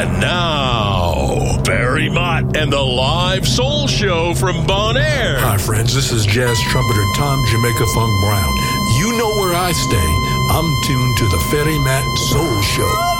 And 0.00 0.18
now, 0.18 1.60
Barry 1.60 2.08
Mott 2.08 2.56
and 2.56 2.72
the 2.72 2.80
live 2.80 3.46
soul 3.46 3.86
show 3.86 4.32
from 4.32 4.64
Bon 4.64 4.96
Air. 4.96 5.36
Hi, 5.36 5.58
friends. 5.58 5.94
This 5.94 6.10
is 6.10 6.24
jazz 6.24 6.58
trumpeter 6.72 7.04
Tom 7.20 7.36
Jamaica 7.52 7.84
Funk 7.92 8.08
Brown. 8.24 8.48
You 8.96 9.12
know 9.20 9.28
where 9.44 9.52
I 9.52 9.72
stay. 9.76 10.10
I'm 10.56 10.64
tuned 10.88 11.18
to 11.20 11.28
the 11.28 11.36
Ferry 11.52 11.76
Matt 11.84 12.00
Soul 12.32 12.62
Show. 12.64 12.80
Oh, 12.80 13.12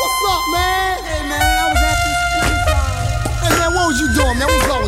What's 0.00 0.20
up, 0.24 0.44
man? 0.56 1.04
Hey, 1.04 1.28
man, 1.28 1.36
I 1.36 1.68
was 1.68 1.82
at 1.84 1.98
this 2.00 2.16
Hey, 3.44 3.52
man, 3.60 3.74
what 3.76 3.92
was 3.92 4.00
you 4.00 4.08
doing, 4.16 4.38
man? 4.40 4.48
What's 4.48 4.72
up 4.72 4.79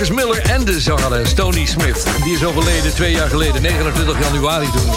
Marcus 0.00 0.24
Miller 0.24 0.42
en 0.50 0.64
de 0.64 0.80
zanger 0.80 1.34
Tony 1.34 1.66
Smith. 1.66 2.06
Die 2.24 2.34
is 2.34 2.44
overleden 2.44 2.94
twee 2.94 3.12
jaar 3.12 3.28
geleden, 3.28 3.62
29 3.62 4.18
januari 4.20 4.70
toen. 4.70 4.90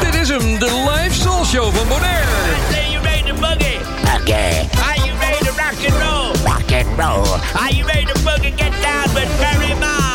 Dit 0.00 0.14
is 0.14 0.28
hem, 0.28 0.58
de 0.58 0.90
live 0.94 1.14
soul 1.14 1.44
show 1.44 1.74
van 1.74 1.88
Bonaire. 1.88 2.26
Say 2.70 2.90
you 2.90 3.02
ready 3.02 3.22
to 3.22 3.34
boogie? 3.34 3.80
Okay. 4.20 4.68
Are 4.80 5.06
you 5.06 5.18
ready 5.18 5.44
to 5.44 5.50
rock 5.50 5.86
and 5.88 6.02
roll? 6.02 6.32
Rock 6.44 6.72
and 6.72 6.98
roll. 6.98 7.38
Are 7.54 7.74
you 7.74 7.86
ready 7.86 8.04
to 8.04 8.18
boogie? 8.20 8.52
Get 8.56 8.72
down 8.82 9.14
with 9.14 9.38
Barry 9.40 9.74
Mott. 9.74 10.07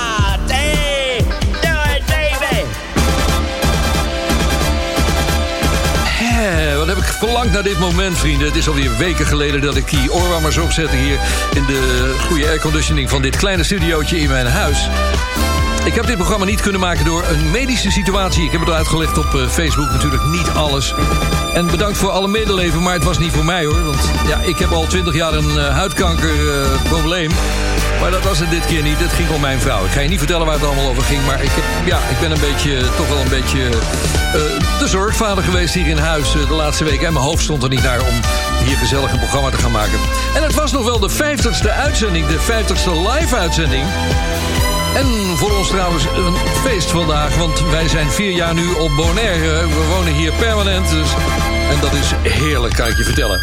Heb 6.95 7.03
ik 7.03 7.13
verlangd 7.13 7.51
naar 7.51 7.63
dit 7.63 7.79
moment, 7.79 8.17
vrienden. 8.17 8.47
Het 8.47 8.55
is 8.55 8.67
alweer 8.67 8.97
weken 8.97 9.25
geleden 9.25 9.61
dat 9.61 9.75
ik 9.75 9.89
die 9.89 10.13
oorwarmers 10.13 10.57
opzette 10.57 10.95
hier... 10.95 11.19
in 11.53 11.65
de 11.65 12.13
goede 12.19 12.47
airconditioning 12.47 13.09
van 13.09 13.21
dit 13.21 13.35
kleine 13.35 13.63
studiootje 13.63 14.19
in 14.19 14.29
mijn 14.29 14.45
huis. 14.45 14.89
Ik 15.85 15.93
heb 15.93 16.05
dit 16.05 16.17
programma 16.17 16.45
niet 16.45 16.61
kunnen 16.61 16.81
maken 16.81 17.05
door 17.05 17.23
een 17.27 17.51
medische 17.51 17.91
situatie. 17.91 18.43
Ik 18.43 18.51
heb 18.51 18.59
het 18.59 18.69
al 18.69 18.75
uitgelegd 18.75 19.17
op 19.17 19.33
uh, 19.35 19.47
Facebook, 19.47 19.89
natuurlijk 19.89 20.23
niet 20.23 20.49
alles. 20.49 20.93
En 21.53 21.67
bedankt 21.67 21.97
voor 21.97 22.09
alle 22.09 22.27
medeleven, 22.27 22.83
maar 22.83 22.93
het 22.93 23.03
was 23.03 23.17
niet 23.17 23.31
voor 23.31 23.45
mij 23.45 23.65
hoor. 23.65 23.83
Want 23.83 24.11
ja, 24.27 24.39
ik 24.39 24.57
heb 24.57 24.71
al 24.71 24.87
twintig 24.87 25.13
jaar 25.13 25.33
een 25.33 25.55
uh, 25.55 25.67
huidkankerprobleem. 25.67 27.31
Maar 28.03 28.11
dat 28.11 28.23
was 28.23 28.39
het 28.39 28.49
dit 28.49 28.65
keer 28.65 28.83
niet. 28.83 28.99
Het 28.99 29.13
ging 29.13 29.29
om 29.29 29.41
mijn 29.41 29.59
vrouw. 29.59 29.85
Ik 29.85 29.91
ga 29.91 29.99
je 29.99 30.09
niet 30.09 30.17
vertellen 30.17 30.45
waar 30.45 30.55
het 30.55 30.65
allemaal 30.65 30.89
over 30.89 31.03
ging. 31.03 31.25
Maar 31.25 31.43
ik, 31.43 31.51
ja, 31.85 31.97
ik 32.09 32.19
ben 32.19 32.31
een 32.31 32.39
beetje, 32.39 32.79
toch 32.95 33.07
wel 33.07 33.19
een 33.19 33.29
beetje 33.29 33.59
uh, 33.59 34.79
de 34.79 34.87
zorgvader 34.87 35.43
geweest 35.43 35.73
hier 35.73 35.87
in 35.87 35.97
huis 35.97 36.31
de 36.31 36.53
laatste 36.53 36.83
week. 36.83 37.01
En 37.01 37.13
mijn 37.13 37.25
hoofd 37.25 37.43
stond 37.43 37.63
er 37.63 37.69
niet 37.69 37.83
naar 37.83 38.01
om 38.01 38.19
hier 38.65 38.77
gezellig 38.77 39.11
een 39.11 39.19
programma 39.19 39.49
te 39.49 39.57
gaan 39.57 39.71
maken. 39.71 39.99
En 40.35 40.43
het 40.43 40.53
was 40.53 40.71
nog 40.71 40.83
wel 40.83 40.99
de 40.99 41.09
50ste 41.09 41.69
uitzending, 41.69 42.27
de 42.27 42.39
50ste 42.39 42.91
live-uitzending. 43.13 43.83
En 44.95 45.37
voor 45.37 45.57
ons 45.57 45.67
trouwens 45.67 46.03
een 46.03 46.35
feest 46.63 46.91
vandaag, 46.91 47.35
want 47.35 47.69
wij 47.69 47.87
zijn 47.87 48.11
vier 48.11 48.31
jaar 48.31 48.53
nu 48.53 48.73
op 48.73 48.95
Bonaire. 48.95 49.67
We 49.67 49.85
wonen 49.89 50.13
hier 50.13 50.31
permanent, 50.31 50.89
dus... 50.89 51.09
en 51.69 51.79
dat 51.81 51.93
is 51.93 52.31
heerlijk, 52.31 52.73
kan 52.73 52.87
ik 52.87 52.97
je 52.97 53.03
vertellen. 53.03 53.41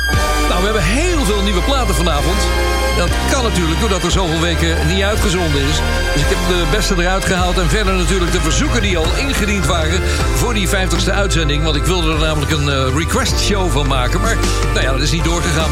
Nou, 0.50 0.62
we 0.62 0.68
hebben 0.68 0.84
heel 0.84 1.24
veel 1.24 1.42
nieuwe 1.42 1.62
platen 1.62 1.94
vanavond. 1.94 2.36
Dat 2.96 3.10
kan 3.30 3.42
natuurlijk 3.42 3.80
doordat 3.80 4.02
er 4.02 4.10
zoveel 4.10 4.40
weken 4.40 4.86
niet 4.86 5.02
uitgezonden 5.02 5.60
is. 5.60 5.80
Dus 6.12 6.22
ik 6.22 6.28
heb 6.28 6.38
de 6.48 6.66
beste 6.70 6.94
eruit 6.98 7.24
gehaald. 7.24 7.58
En 7.58 7.68
verder 7.68 7.94
natuurlijk 7.94 8.32
de 8.32 8.40
verzoeken 8.40 8.82
die 8.82 8.98
al 8.98 9.16
ingediend 9.16 9.66
waren 9.66 10.02
voor 10.34 10.54
die 10.54 10.68
50ste 10.68 11.12
uitzending. 11.12 11.62
Want 11.62 11.76
ik 11.76 11.84
wilde 11.84 12.12
er 12.12 12.18
namelijk 12.18 12.50
een 12.50 12.66
uh, 12.66 12.96
request 12.96 13.40
show 13.40 13.70
van 13.70 13.86
maken. 13.86 14.20
Maar 14.20 14.36
nou 14.74 14.80
ja, 14.80 14.92
dat 14.92 15.00
is 15.00 15.10
niet 15.10 15.24
doorgegaan. 15.24 15.70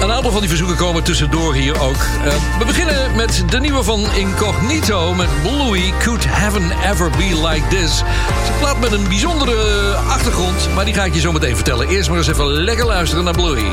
Een 0.00 0.12
aantal 0.12 0.30
van 0.30 0.40
die 0.40 0.48
verzoeken 0.48 0.76
komen 0.76 1.02
tussendoor 1.02 1.54
hier 1.54 1.80
ook. 1.80 1.94
Uh, 1.94 2.58
we 2.58 2.64
beginnen 2.66 3.16
met 3.16 3.44
de 3.50 3.60
nieuwe 3.60 3.82
van 3.82 4.12
Incognito 4.12 5.14
met 5.14 5.28
Bluey. 5.42 5.92
Could 5.98 6.24
Heaven 6.28 6.70
Ever 6.90 7.10
Be 7.10 7.48
Like 7.48 7.68
This? 7.68 7.96
Ze 8.46 8.52
plaat 8.58 8.80
met 8.80 8.92
een 8.92 9.08
bijzondere 9.08 9.92
achtergrond, 9.94 10.68
maar 10.74 10.84
die 10.84 10.94
ga 10.94 11.04
ik 11.04 11.14
je 11.14 11.20
zo 11.20 11.32
meteen 11.32 11.54
vertellen. 11.54 11.88
Eerst 11.88 12.08
maar 12.08 12.18
eens 12.18 12.28
even 12.28 12.46
lekker 12.46 12.86
luisteren 12.86 13.24
naar 13.24 13.34
Bluey. 13.34 13.72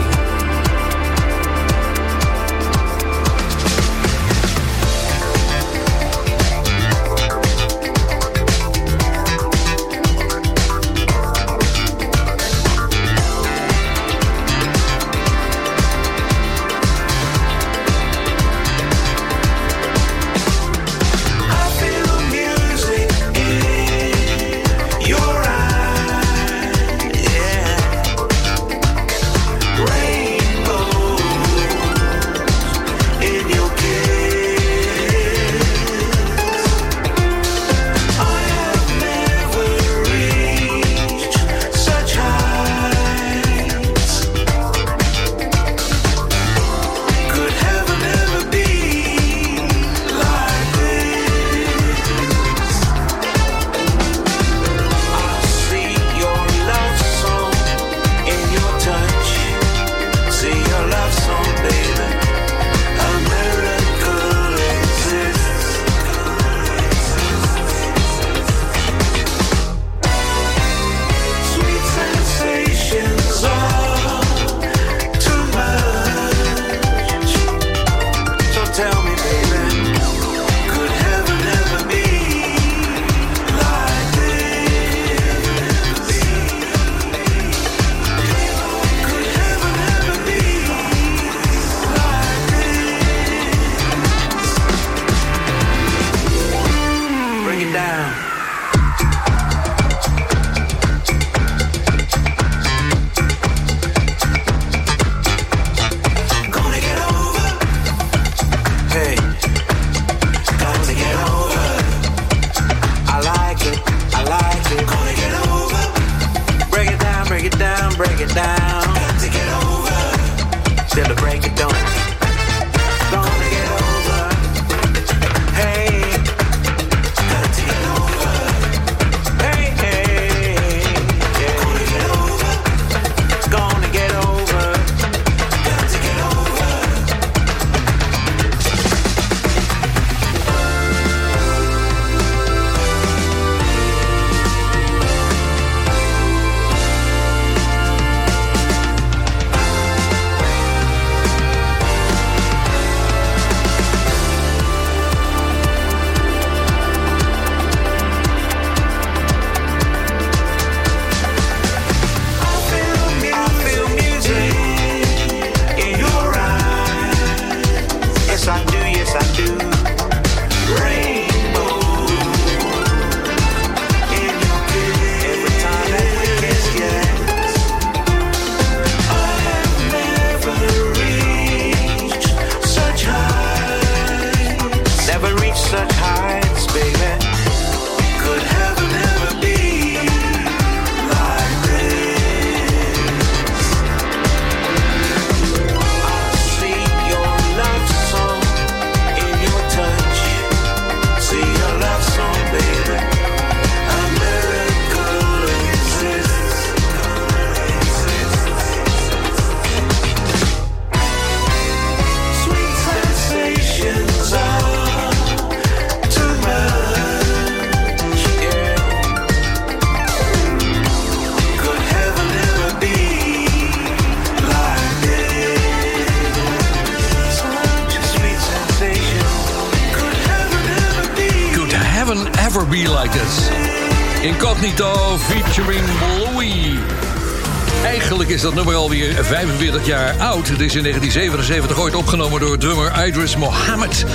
Het 240.47 240.61
is 240.61 240.75
in 240.75 240.83
1977 240.83 241.79
ooit 241.79 241.95
opgenomen 241.95 242.39
door 242.39 242.57
drummer 242.57 243.05
Idris 243.07 243.35
Mohammed. 243.35 244.05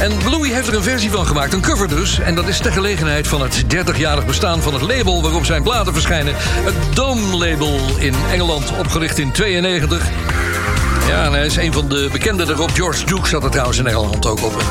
En 0.00 0.18
Bluey 0.18 0.50
heeft 0.50 0.68
er 0.68 0.74
een 0.74 0.82
versie 0.82 1.10
van 1.10 1.26
gemaakt, 1.26 1.52
een 1.52 1.60
cover 1.60 1.88
dus. 1.88 2.18
En 2.18 2.34
dat 2.34 2.48
is 2.48 2.58
ter 2.58 2.72
gelegenheid 2.72 3.28
van 3.28 3.42
het 3.42 3.64
30-jarig 3.74 4.26
bestaan 4.26 4.62
van 4.62 4.72
het 4.72 4.82
label... 4.82 5.22
waarop 5.22 5.44
zijn 5.44 5.62
platen 5.62 5.92
verschijnen. 5.92 6.34
Het 6.36 6.74
Dome 6.94 7.36
Label 7.36 7.80
in 7.98 8.14
Engeland, 8.32 8.72
opgericht 8.78 9.18
in 9.18 9.32
92. 9.32 10.08
Ja, 11.08 11.24
en 11.24 11.32
hij 11.32 11.46
is 11.46 11.56
een 11.56 11.72
van 11.72 11.88
de 11.88 12.08
bekenden 12.12 12.46
daarop. 12.46 12.70
George 12.70 13.04
Duke 13.04 13.28
zat 13.28 13.44
er 13.44 13.50
trouwens 13.50 13.78
in 13.78 13.86
Engeland 13.86 14.26
ook 14.26 14.44
op. 14.44 14.62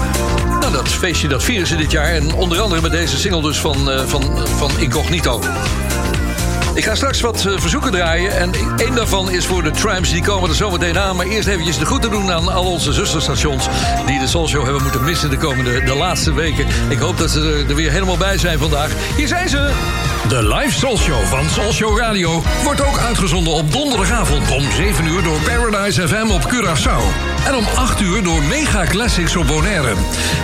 Nou, 0.60 0.74
dat 0.74 0.88
feestje 0.88 1.28
dat 1.28 1.44
vieren 1.44 1.68
ze 1.68 1.76
dit 1.76 1.92
jaar. 1.92 2.08
En 2.08 2.34
onder 2.34 2.60
andere 2.60 2.82
met 2.82 2.92
deze 2.92 3.18
single 3.18 3.42
dus 3.42 3.60
van, 3.60 3.92
uh, 3.92 4.00
van, 4.06 4.48
van 4.58 4.72
Incognito. 4.80 5.42
Ik 6.80 6.86
ga 6.86 6.96
straks 6.96 7.22
wat 7.22 7.46
uh, 7.46 7.60
verzoeken 7.60 7.92
draaien. 7.92 8.38
En 8.38 8.52
één 8.78 8.96
daarvan 8.96 9.32
is 9.32 9.46
voor 9.46 9.64
de 9.64 9.72
Tramps. 9.72 10.12
Die 10.12 10.24
komen 10.24 10.50
er 10.50 10.56
zometeen 10.56 11.00
aan. 11.00 11.16
Maar 11.16 11.26
eerst 11.26 11.48
eventjes 11.48 11.78
de 11.78 11.86
groeten 11.86 12.12
doen 12.12 12.32
aan 12.32 12.48
al 12.48 12.66
onze 12.66 12.94
zusterstations... 12.94 13.68
die 14.06 14.20
de 14.20 14.28
Soul 14.28 14.48
Show 14.48 14.64
hebben 14.64 14.82
moeten 14.82 15.04
missen 15.04 15.30
de 15.30 15.38
komende 15.38 15.84
de 15.84 15.96
laatste 15.96 16.34
weken. 16.34 16.66
Ik 16.90 16.98
hoop 16.98 17.18
dat 17.18 17.32
ze 17.32 17.40
er, 17.40 17.70
er 17.70 17.76
weer 17.76 17.92
helemaal 17.92 18.18
bij 18.18 18.38
zijn 18.38 18.60
vandaag. 18.60 18.92
Hier 19.18 19.28
zijn 19.28 19.50
ze! 19.50 19.72
De 20.28 20.44
live 20.44 20.78
Soul 20.78 20.98
Show 20.98 21.24
van 21.24 21.50
Soul 21.50 21.74
Show 21.74 21.98
Radio 21.98 22.44
wordt 22.64 22.82
ook 22.82 22.98
uitgezonden 22.98 23.54
op 23.54 23.72
donderdagavond 23.72 24.52
om 24.52 24.72
7 24.72 25.06
uur 25.06 25.24
door 25.24 25.40
Paradise 25.42 26.08
FM 26.08 26.30
op 26.32 26.54
Curaçao. 26.54 27.29
En 27.46 27.56
om 27.56 27.66
8 27.76 28.02
uur 28.02 28.24
door 28.24 28.44
Mega 28.44 28.84
Classics 28.84 29.36
op 29.36 29.48
Bonaire. 29.48 29.94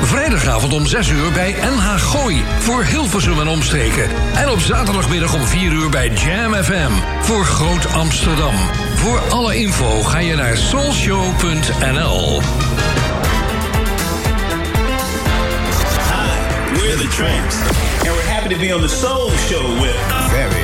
Vrijdagavond 0.01 0.73
om 0.73 0.85
6 0.85 1.09
uur 1.09 1.31
bij 1.31 1.51
NH 1.51 1.95
Gooi 1.97 2.43
voor 2.59 2.83
Hilversum 2.83 3.39
en 3.39 3.47
omstreken. 3.47 4.09
En 4.35 4.49
op 4.49 4.59
zaterdagmiddag 4.59 5.33
om 5.33 5.45
4 5.45 5.71
uur 5.71 5.89
bij 5.89 6.09
Jam 6.09 6.53
FM 6.53 6.91
voor 7.21 7.45
Groot 7.45 7.93
Amsterdam. 7.93 8.55
Voor 8.95 9.19
alle 9.29 9.55
info 9.55 10.03
ga 10.03 10.17
je 10.17 10.35
naar 10.35 10.57
soulshow.nl. 10.57 12.41
Hi, 16.01 16.29
we're 16.73 16.97
the 16.97 17.07
Tramps. 17.07 17.55
And 18.05 18.15
we're 18.15 18.33
happy 18.33 18.53
to 18.53 18.59
be 18.59 18.75
on 18.75 18.81
the 18.81 18.95
Soul 18.95 19.29
Show 19.29 19.81
with 19.81 19.95
Very 20.29 20.63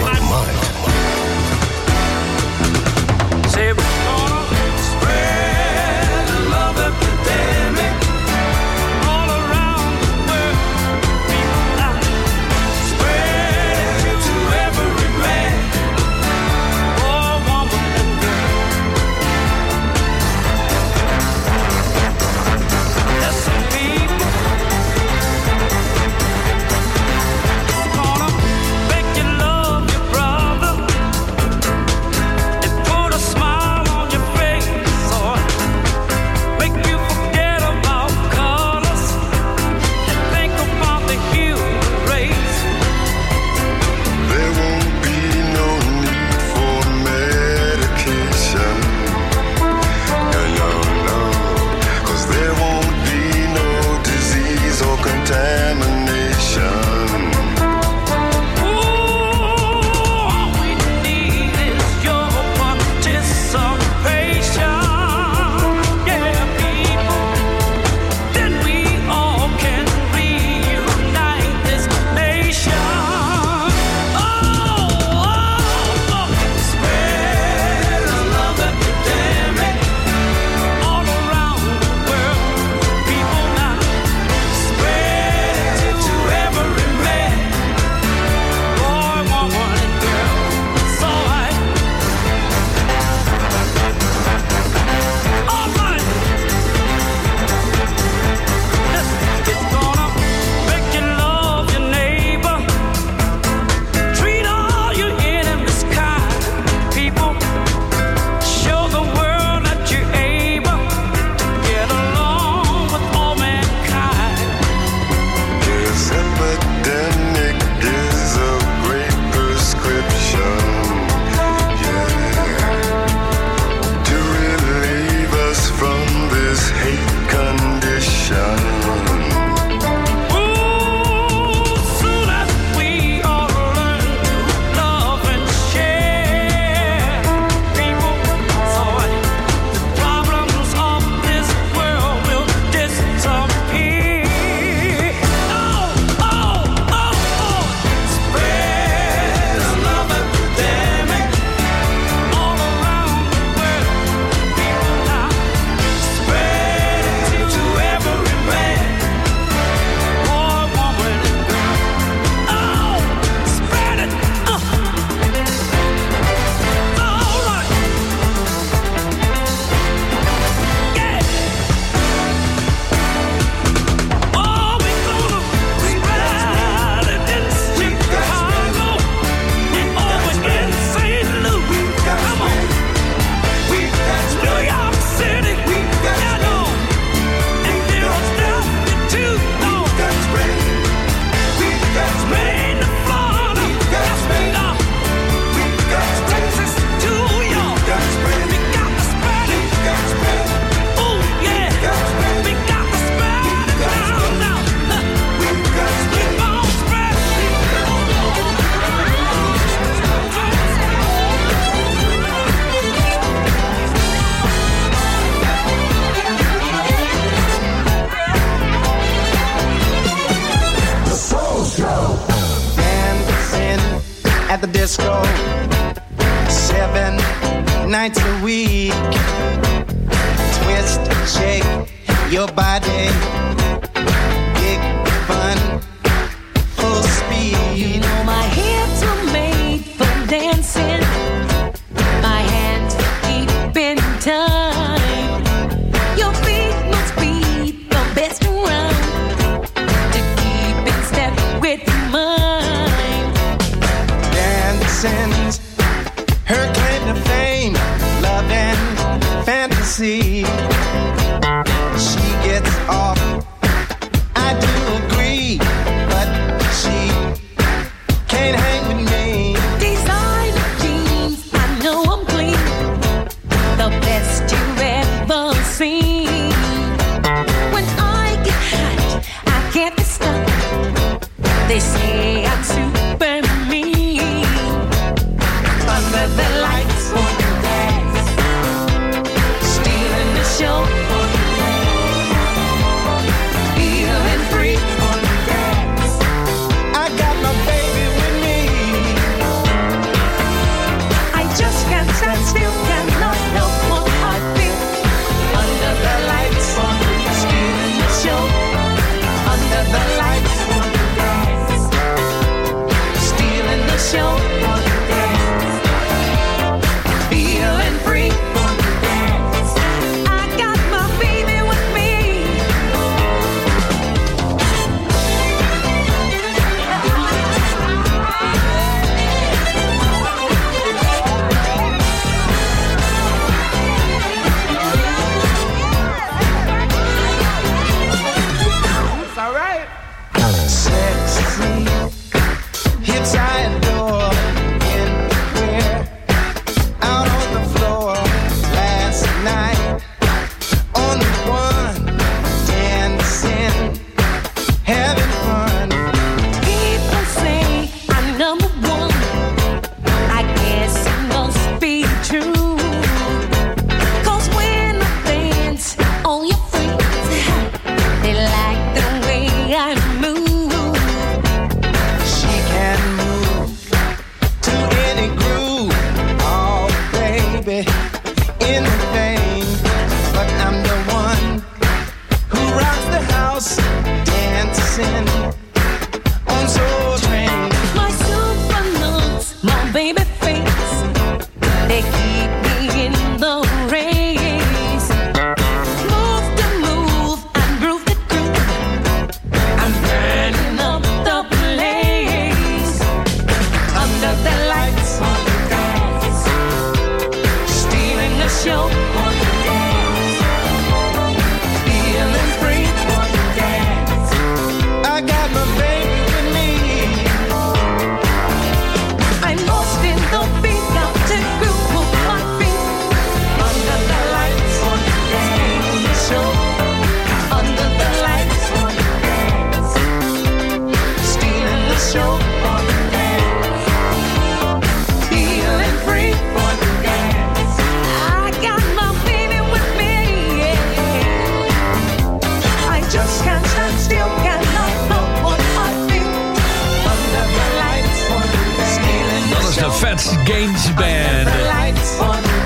Gaines 450.44 450.94
Band. 450.94 451.50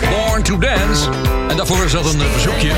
Born 0.10 0.44
to 0.44 0.58
Dance. 0.58 1.10
En 1.50 1.58
daarvoor 1.58 1.86
is 1.86 1.92
dat 1.92 2.14
een 2.14 2.20
verzoekje. 2.20 2.70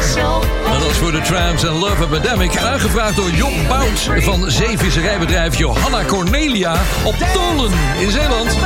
Dat 0.72 0.86
was 0.86 0.98
voor 0.98 1.12
de 1.12 1.22
Trams 1.22 1.64
en 1.64 1.74
Love 1.80 2.04
Epidemic. 2.04 2.58
Aangevraagd 2.58 3.16
door 3.16 3.30
Job 3.30 3.54
Bout 3.68 4.24
van 4.24 4.52
zeevisserijbedrijf 4.52 5.58
Johanna 5.58 6.06
Cornelia 6.06 6.76
op 7.04 7.16
Tolen 7.34 7.72
in 8.00 8.12
Zeeland. 8.12 8.58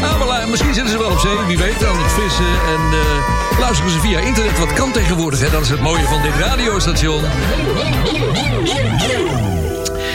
Nou, 0.00 0.20
misschien 0.50 0.74
zitten 0.74 0.92
ze 0.92 0.98
wel 0.98 1.10
op 1.10 1.18
zee, 1.18 1.36
wie 1.46 1.58
weet, 1.58 1.84
aan 1.84 2.02
het 2.02 2.12
vissen. 2.12 2.44
En 2.44 2.80
eh, 2.92 3.58
luisteren 3.58 3.92
ze 3.92 4.00
via 4.00 4.18
internet, 4.18 4.58
wat 4.58 4.72
kan 4.72 4.92
tegenwoordig. 4.92 5.40
Hè? 5.40 5.50
Dat 5.50 5.62
is 5.62 5.68
het 5.68 5.80
mooie 5.80 6.04
van 6.04 6.22
dit 6.22 6.34
radiostation. 6.34 7.22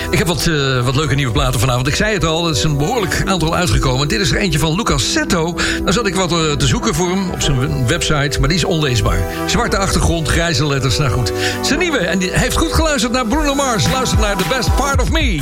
Ik 0.10 0.18
heb 0.18 0.28
wat, 0.28 0.48
eh, 0.48 0.86
wat 0.86 0.96
leuke 0.96 1.15
nieuwe 1.15 1.32
platen 1.32 1.60
vanavond. 1.60 1.88
Ik 1.88 1.96
zei 1.96 2.13
het 2.13 2.24
al, 2.24 2.46
er 2.46 2.56
is 2.56 2.63
een 2.63 2.78
behoorlijk 2.78 3.24
aantal 3.26 3.56
uitgekomen. 3.56 4.08
Dit 4.08 4.20
is 4.20 4.32
er 4.32 4.38
eentje 4.38 4.60
van 4.60 4.76
Lucas 4.76 5.12
Setto. 5.12 5.58
Daar 5.84 5.94
zat 5.94 6.08
ik 6.08 6.15
wat 6.15 6.32
eh, 6.32 6.52
te 6.52 6.68
zoeken 6.68 6.96
voor 6.96 7.10
hem 7.10 7.30
op 7.30 7.41
zijn 7.41 7.88
website, 7.88 8.39
maar 8.39 8.50
die 8.50 8.58
is 8.58 8.63
onleesbaar. 8.63 9.20
Zwarte 9.46 9.78
achtergrond, 9.78 10.28
grijze 10.28 10.68
letters, 10.68 10.98
nou 10.98 11.12
goed. 11.12 11.32
Zijn 11.62 11.80
nieuwe, 11.80 11.98
en 11.98 12.20
die, 12.20 12.30
heeft 12.32 12.58
goed 12.58 12.74
geluisterd 12.74 13.13
naar 13.13 13.26
Bruno 13.26 13.56
Mars. 13.56 13.91
Luistert 13.91 14.22
naar 14.22 14.36
The 14.36 14.46
Best 14.50 14.76
Part 14.76 15.02
of 15.02 15.12
Me. 15.12 15.41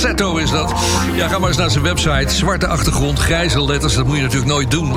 Van. 0.00 0.10
Lucas 0.10 0.18
Setto 0.18 0.36
is 0.36 0.50
dat. 0.50 0.74
Ja, 1.16 1.28
ga 1.28 1.38
maar 1.38 1.48
eens 1.48 1.58
naar 1.58 1.70
zijn 1.70 1.84
website. 1.84 2.34
Zwarte 2.34 2.66
achtergrond, 2.66 3.18
grijze 3.18 3.64
letters. 3.64 3.94
Dat 3.94 4.06
moet 4.06 4.16
je 4.16 4.22
natuurlijk 4.22 4.50
nooit 4.50 4.70
doen. 4.70 4.92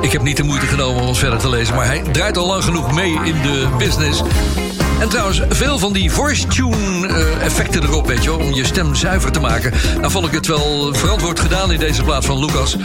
Ik 0.00 0.12
heb 0.12 0.22
niet 0.22 0.36
de 0.36 0.42
moeite 0.42 0.66
genomen 0.66 1.02
om 1.02 1.08
het 1.08 1.18
verder 1.18 1.38
te 1.38 1.48
lezen. 1.48 1.74
Maar 1.74 1.86
hij 1.86 2.02
draait 2.12 2.36
al 2.36 2.46
lang 2.46 2.64
genoeg 2.64 2.94
mee 2.94 3.18
in 3.24 3.42
de 3.42 3.68
business. 3.78 4.22
En 5.00 5.08
trouwens, 5.08 5.42
veel 5.48 5.78
van 5.78 5.92
die 5.92 6.10
voice 6.10 6.46
tune 6.46 7.06
eh, 7.06 7.44
effecten 7.44 7.82
erop, 7.82 8.06
weet 8.06 8.24
je 8.24 8.32
om 8.32 8.54
je 8.54 8.64
stem 8.64 8.94
zuiver 8.94 9.32
te 9.32 9.40
maken. 9.40 9.72
Nou 9.98 10.10
vond 10.10 10.26
ik 10.26 10.32
het 10.32 10.46
wel 10.46 10.94
verantwoord 10.94 11.40
gedaan 11.40 11.72
in 11.72 11.78
deze 11.78 12.02
plaats 12.02 12.26
van 12.26 12.38
Lucas. 12.38 12.76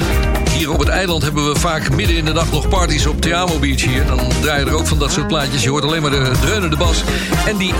Hier 0.57 0.71
op 0.71 0.79
het 0.79 0.87
eiland 0.87 1.23
hebben 1.23 1.53
we 1.53 1.59
vaak 1.59 1.89
midden 1.89 2.15
in 2.15 2.25
de 2.25 2.33
nacht 2.33 2.51
nog 2.51 2.67
parties 2.67 3.05
op 3.05 3.21
Triamo 3.21 3.59
Beach 3.59 3.81
hier. 3.81 4.05
Dan 4.05 4.19
draai 4.41 4.59
je 4.59 4.69
er 4.69 4.75
ook 4.75 4.87
van 4.87 4.99
dat 4.99 5.11
soort 5.11 5.27
plaatjes. 5.27 5.63
Je 5.63 5.69
hoort 5.69 5.83
alleen 5.83 6.01
maar 6.01 6.11
de 6.11 6.31
dreunende 6.41 6.77
bas. 6.77 7.03
En 7.47 7.57
die 7.57 7.73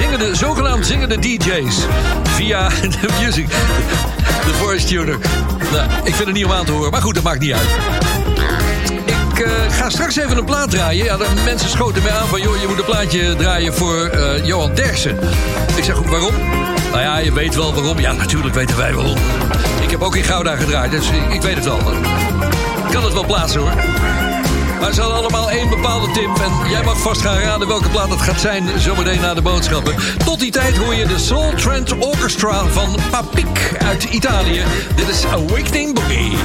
zingende, 0.00 0.36
zogenaamd 0.36 0.86
zingende 0.86 1.18
DJ's. 1.18 1.76
Via 2.22 2.68
de 2.68 3.08
music, 3.20 3.48
de 4.46 4.54
voice 4.54 4.86
tuner. 4.86 5.18
Nou, 5.72 5.88
ik 6.04 6.14
vind 6.14 6.26
het 6.26 6.32
niet 6.34 6.44
om 6.44 6.52
aan 6.52 6.64
te 6.64 6.72
horen, 6.72 6.90
maar 6.90 7.02
goed, 7.02 7.14
dat 7.14 7.24
maakt 7.24 7.40
niet 7.40 7.52
uit. 7.52 7.68
Ik 9.32 9.44
eh, 9.44 9.52
ga 9.70 9.90
straks 9.90 10.16
even 10.16 10.36
een 10.36 10.44
plaat 10.44 10.70
draaien. 10.70 11.04
Ja, 11.04 11.16
de 11.16 11.26
mensen 11.44 11.68
schoten 11.68 12.02
mij 12.02 12.12
aan 12.12 12.28
van... 12.28 12.40
joh, 12.40 12.60
je 12.60 12.66
moet 12.68 12.78
een 12.78 12.84
plaatje 12.84 13.36
draaien 13.36 13.74
voor 13.74 14.04
eh, 14.04 14.46
Johan 14.46 14.74
Derksen. 14.74 15.18
Ik 15.76 15.84
zeg, 15.84 15.98
waarom? 15.98 16.34
Nou 16.90 17.00
ja, 17.00 17.18
je 17.18 17.32
weet 17.32 17.54
wel 17.54 17.74
waarom. 17.74 17.98
Ja, 17.98 18.12
natuurlijk 18.12 18.54
weten 18.54 18.76
wij 18.76 18.94
waarom. 18.94 19.16
Ik 19.88 19.94
heb 19.94 20.02
ook 20.02 20.16
in 20.16 20.24
Gouda 20.24 20.56
gedraaid, 20.56 20.90
dus 20.90 21.10
ik, 21.30 21.42
weet 21.42 21.54
het 21.54 21.64
wel. 21.64 21.78
Ik 21.78 22.90
kan 22.90 23.04
het 23.04 23.12
wel 23.12 23.24
plaatsen, 23.24 23.60
hoor. 23.60 23.74
Maar 24.80 24.92
ze 24.92 25.00
hadden 25.00 25.18
allemaal 25.18 25.50
één 25.50 25.68
bepaalde 25.68 26.10
tip. 26.10 26.36
En 26.36 26.70
jij 26.70 26.82
mag 26.82 27.00
vast 27.00 27.20
gaan 27.20 27.38
raden 27.38 27.68
welke 27.68 27.88
plaat 27.88 28.10
het 28.10 28.20
gaat 28.20 28.40
zijn... 28.40 28.80
zometeen 28.80 29.20
na 29.20 29.34
de 29.34 29.42
boodschappen. 29.42 29.94
Tot 30.24 30.40
die 30.40 30.50
tijd 30.50 30.76
hoor 30.76 30.94
je 30.94 31.06
de 31.06 31.18
Soul 31.18 31.52
Trent 31.54 31.98
Orchestra 31.98 32.64
van 32.64 32.96
Papik 33.10 33.76
uit 33.78 34.04
Italië. 34.04 34.62
Dit 34.96 35.08
is 35.08 35.24
Awakening 35.26 35.94
Boogie. 35.94 36.36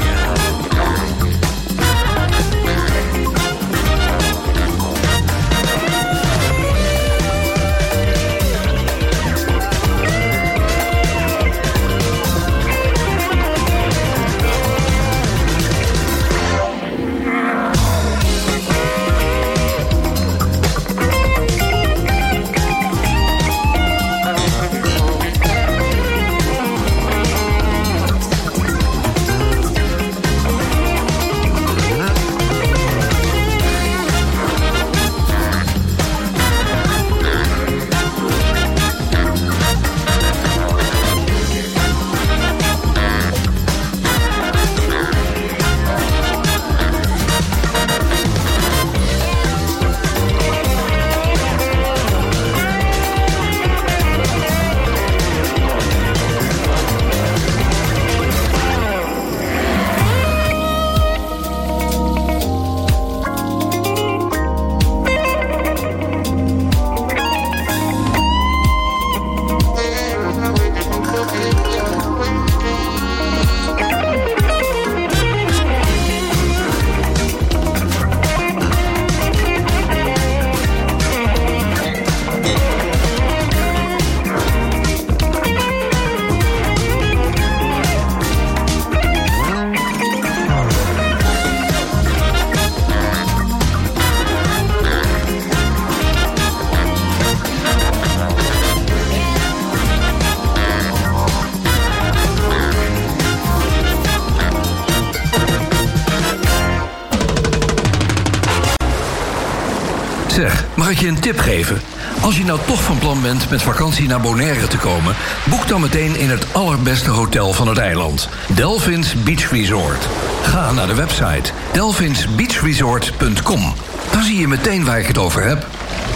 Een 111.07 111.19
tip 111.19 111.39
geven? 111.39 111.81
Als 112.21 112.37
je 112.37 112.43
nou 112.43 112.59
toch 112.65 112.83
van 112.83 112.97
plan 112.97 113.21
bent 113.21 113.49
met 113.49 113.61
vakantie 113.61 114.07
naar 114.07 114.21
Bonaire 114.21 114.67
te 114.67 114.77
komen, 114.77 115.15
boek 115.49 115.67
dan 115.67 115.81
meteen 115.81 116.15
in 116.15 116.29
het 116.29 116.53
allerbeste 116.53 117.09
hotel 117.09 117.53
van 117.53 117.67
het 117.67 117.77
eiland: 117.77 118.29
Delphins 118.47 119.23
Beach 119.23 119.51
Resort. 119.51 120.07
Ga 120.43 120.71
naar 120.71 120.87
de 120.87 120.95
website 120.95 121.51
delphinsbeachresort.com. 121.71 123.73
Dan 124.11 124.23
zie 124.23 124.37
je 124.37 124.47
meteen 124.47 124.85
waar 124.85 124.99
ik 124.99 125.07
het 125.07 125.17
over 125.17 125.43
heb. 125.43 125.67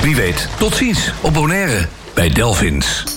Wie 0.02 0.15
weet, 0.15 0.47
tot 0.58 0.76
ziens 0.76 1.13
op 1.21 1.34
Bonaire 1.34 1.88
bij 2.13 2.30
Delphins. 2.30 3.16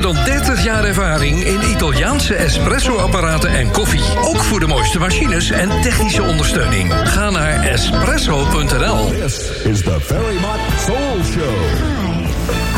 dan 0.00 0.14
30 0.24 0.64
jaar 0.64 0.84
ervaring 0.84 1.44
in 1.44 1.62
Italiaanse 1.70 2.34
espresso-apparaten 2.34 3.50
en 3.50 3.70
koffie. 3.70 4.04
Ook 4.22 4.42
voor 4.42 4.60
de 4.60 4.66
mooiste 4.66 4.98
machines 4.98 5.50
en 5.50 5.80
technische 5.80 6.22
ondersteuning. 6.22 6.92
Ga 7.04 7.30
naar 7.30 7.62
espresso.nl. 7.62 9.06
This 9.06 9.50
is 9.64 9.82
the 9.82 10.00
Ferry 10.00 10.38
Mott 10.40 10.60
Soul 10.86 11.22
Show. 11.32 11.54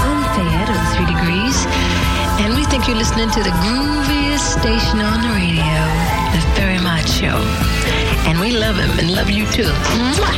I'm 0.04 0.22
Fayette 0.34 0.70
of 0.70 0.76
the 0.76 0.94
Three 0.94 1.06
Degrees, 1.14 1.64
and 2.44 2.54
we 2.54 2.64
think 2.68 2.84
you're 2.84 2.98
listening 2.98 3.30
to 3.30 3.42
the 3.42 3.52
grooviest 3.52 4.58
station 4.58 5.00
on 5.00 5.20
the 5.20 5.28
radio, 5.28 5.80
the 6.32 6.40
Ferry 6.54 6.80
Mott 6.80 7.08
Show. 7.08 7.36
And 8.28 8.40
we 8.40 8.50
love 8.50 8.76
him 8.76 8.98
and 8.98 9.10
love 9.14 9.30
you 9.30 9.46
too. 9.46 9.72
Mwah! 9.96 10.34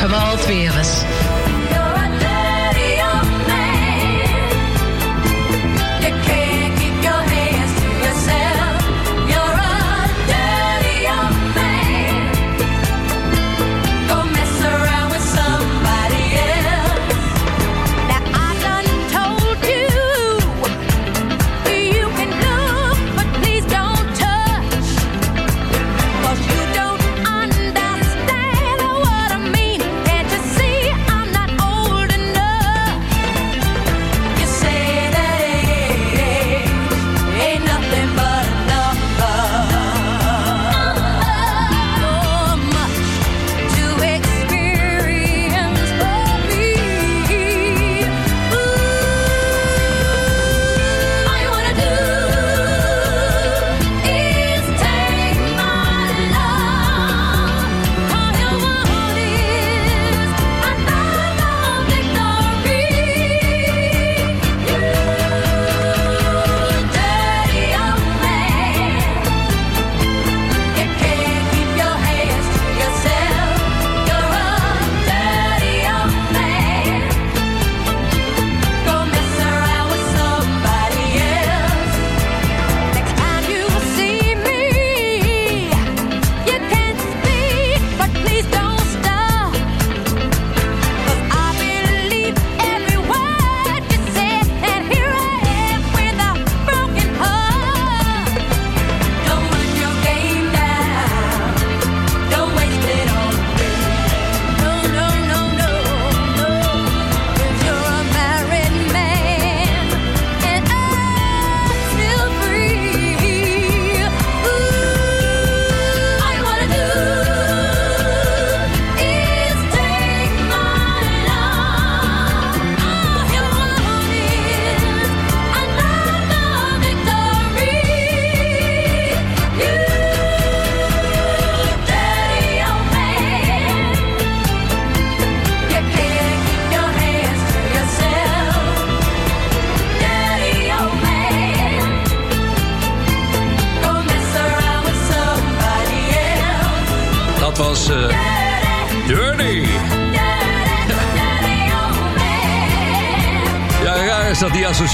From 0.00 0.14
all 0.14 0.36
three 0.36 0.68
of 0.68 0.76
us. 0.76 1.35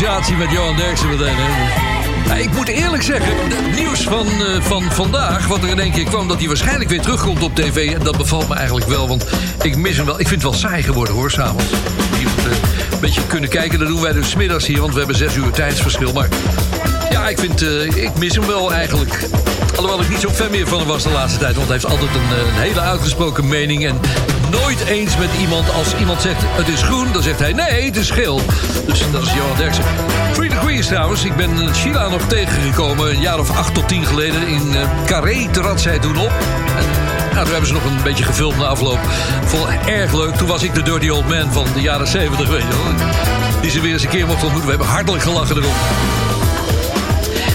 Associatie 0.02 0.36
met 0.36 0.50
Johan 0.50 0.76
Derksen 0.76 1.08
meteen. 1.08 1.34
Hè? 1.36 2.38
Ik 2.38 2.52
moet 2.52 2.68
eerlijk 2.68 3.02
zeggen, 3.02 3.36
het 3.36 3.74
nieuws 3.74 4.02
van, 4.02 4.26
eh, 4.26 4.60
van 4.60 4.82
vandaag... 4.82 5.46
wat 5.46 5.62
er 5.62 5.68
in 5.68 5.78
één 5.78 5.92
keer 5.92 6.04
kwam, 6.04 6.28
dat 6.28 6.38
hij 6.38 6.46
waarschijnlijk 6.46 6.90
weer 6.90 7.00
terugkomt 7.00 7.42
op 7.42 7.54
tv... 7.54 7.92
en 7.92 8.02
dat 8.02 8.16
bevalt 8.16 8.48
me 8.48 8.54
eigenlijk 8.54 8.86
wel, 8.86 9.08
want 9.08 9.26
ik 9.62 9.76
mis 9.76 9.96
hem 9.96 10.06
wel. 10.06 10.20
Ik 10.20 10.28
vind 10.28 10.42
het 10.42 10.50
wel 10.50 10.60
saai 10.60 10.82
geworden, 10.82 11.14
hoor, 11.14 11.30
s'avonds. 11.30 11.64
Iemand 12.18 12.38
eh, 12.38 12.44
een 12.92 13.00
beetje 13.00 13.26
kunnen 13.26 13.50
kijken, 13.50 13.78
dat 13.78 13.88
doen 13.88 14.00
wij 14.00 14.12
dus 14.12 14.34
middags 14.34 14.66
hier... 14.66 14.80
want 14.80 14.92
we 14.92 14.98
hebben 14.98 15.16
zes 15.16 15.34
uur 15.34 15.50
tijdsverschil, 15.50 16.12
maar... 16.12 16.28
Ja, 17.10 17.28
ik, 17.28 17.38
vind, 17.38 17.62
eh, 17.62 17.84
ik 17.84 18.18
mis 18.18 18.34
hem 18.34 18.46
wel 18.46 18.72
eigenlijk. 18.72 19.28
Alhoewel 19.76 20.00
ik 20.00 20.08
niet 20.08 20.20
zo 20.20 20.28
fan 20.28 20.50
meer 20.50 20.68
van 20.68 20.78
hem 20.78 20.88
was 20.88 21.02
de 21.02 21.10
laatste 21.10 21.38
tijd. 21.38 21.54
Want 21.54 21.68
hij 21.68 21.76
heeft 21.76 21.90
altijd 21.90 22.14
een, 22.14 22.36
eh, 22.36 22.46
een 22.46 22.60
hele 22.60 22.80
uitgesproken 22.80 23.48
mening. 23.48 23.86
En 23.86 24.00
nooit 24.50 24.84
eens 24.84 25.16
met 25.16 25.28
iemand. 25.40 25.72
Als 25.72 25.94
iemand 25.98 26.22
zegt 26.22 26.42
het 26.42 26.68
is 26.68 26.82
groen, 26.82 27.12
dan 27.12 27.22
zegt 27.22 27.38
hij 27.38 27.52
nee, 27.52 27.84
het 27.84 27.96
is 27.96 28.10
geel. 28.10 28.40
Dus 28.86 29.02
dat 29.12 29.22
is 29.22 29.32
Johan 29.32 29.56
Derksen. 29.56 29.84
Three 30.32 30.48
Degrees 30.48 30.86
trouwens. 30.86 31.24
Ik 31.24 31.36
ben 31.36 31.50
eh, 31.60 31.74
Sheila 31.74 32.08
nog 32.08 32.22
tegengekomen. 32.26 33.10
Een 33.10 33.20
jaar 33.20 33.38
of 33.38 33.56
acht 33.56 33.74
tot 33.74 33.88
tien 33.88 34.06
geleden. 34.06 34.46
In 34.46 34.70
uh, 34.72 35.06
Carré 35.06 35.48
trad 35.50 35.80
zij 35.80 35.98
toen 35.98 36.16
op. 36.16 36.32
Nou, 37.32 37.44
toen 37.44 37.52
hebben 37.52 37.66
ze 37.66 37.72
nog 37.72 37.84
een 37.84 38.02
beetje 38.02 38.24
gefilmd 38.24 38.56
na 38.56 38.64
afloop. 38.64 38.98
Vond 39.44 39.66
erg 39.86 40.12
leuk. 40.12 40.34
Toen 40.34 40.48
was 40.48 40.62
ik 40.62 40.74
de 40.74 40.82
Dirty 40.82 41.08
Old 41.08 41.28
Man 41.28 41.52
van 41.52 41.66
de 41.74 41.80
jaren 41.80 42.06
70, 42.06 42.48
weet 42.48 42.62
je. 42.62 42.74
Die 43.60 43.70
ze 43.70 43.80
weer 43.80 43.92
eens 43.92 44.02
een 44.02 44.08
keer 44.08 44.26
mocht 44.26 44.42
ontmoeten. 44.42 44.64
We 44.64 44.76
hebben 44.76 44.94
hartelijk 44.94 45.22
gelachen 45.22 45.56
erop. 45.56 46.31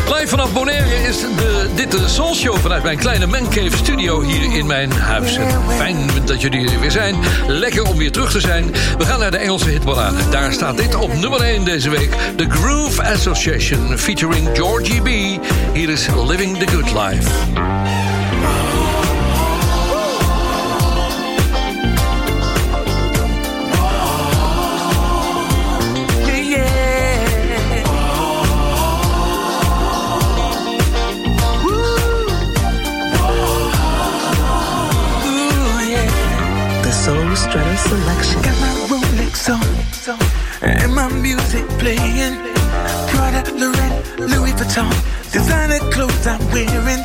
Live 0.08 0.28
vanaf 0.28 0.54
Bonaire 0.54 0.96
is 1.08 1.20
de, 1.20 1.70
dit 1.76 1.91
de 1.91 2.08
Soul 2.08 2.36
Show 2.36 2.58
vanuit 2.58 2.84
mijn 2.84 2.98
kleine 2.98 3.26
Mancave 3.26 3.78
studio 3.78 4.22
hier 4.22 4.58
in 4.58 4.65
mijn 4.65 4.91
huis. 4.91 5.38
Fijn 5.78 5.98
dat 6.26 6.41
jullie 6.41 6.72
er 6.72 6.80
weer 6.80 6.91
zijn. 6.91 7.15
Lekker 7.48 7.84
om 7.84 7.98
weer 7.98 8.12
terug 8.12 8.32
te 8.32 8.39
zijn. 8.39 8.72
We 8.98 9.06
gaan 9.06 9.20
naar 9.20 9.32
de 9.32 9.38
Engelse 9.38 9.70
hitballade. 9.70 10.30
Daar 10.30 10.54
staat 10.54 10.78
dit 10.78 10.96
op 10.96 11.13
nummer 11.13 11.41
1 11.41 11.65
deze 11.65 11.89
week. 11.89 12.12
The 12.36 12.50
Groove 12.50 13.04
Association 13.04 13.98
featuring 13.98 14.50
Georgie 14.54 15.02
B. 15.02 15.08
Hier 15.74 15.89
is 15.89 16.08
Living 16.28 16.58
the 16.58 16.67
Good 16.67 16.91
Life. 16.93 17.30
Soul 37.08 37.36
Strutter 37.38 37.78
Selection. 37.78 38.41
Got 38.41 38.60
my 38.60 38.74
Rolex 38.89 39.48
on 39.48 39.63
and 40.62 40.93
my 40.93 41.08
music 41.08 41.65
playing. 41.80 42.36
Prada, 43.08 43.50
Lorette, 43.56 44.20
Louis 44.20 44.52
Vuitton. 44.52 44.91
Designer 45.32 45.80
clothes 45.89 46.28
I'm 46.28 46.43
wearing. 46.52 47.04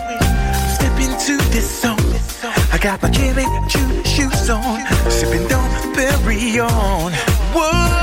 Step 0.74 0.98
into 0.98 1.36
this 1.54 1.70
song. 1.70 2.00
I 2.72 2.78
got 2.78 3.00
my 3.00 3.10
Jimmy 3.10 3.46
Choo 3.68 4.02
shoes 4.02 4.50
on. 4.50 4.80
Sipping 5.08 5.46
Don 5.46 5.70
Perignon. 5.94 7.12
Whoa. 7.54 8.01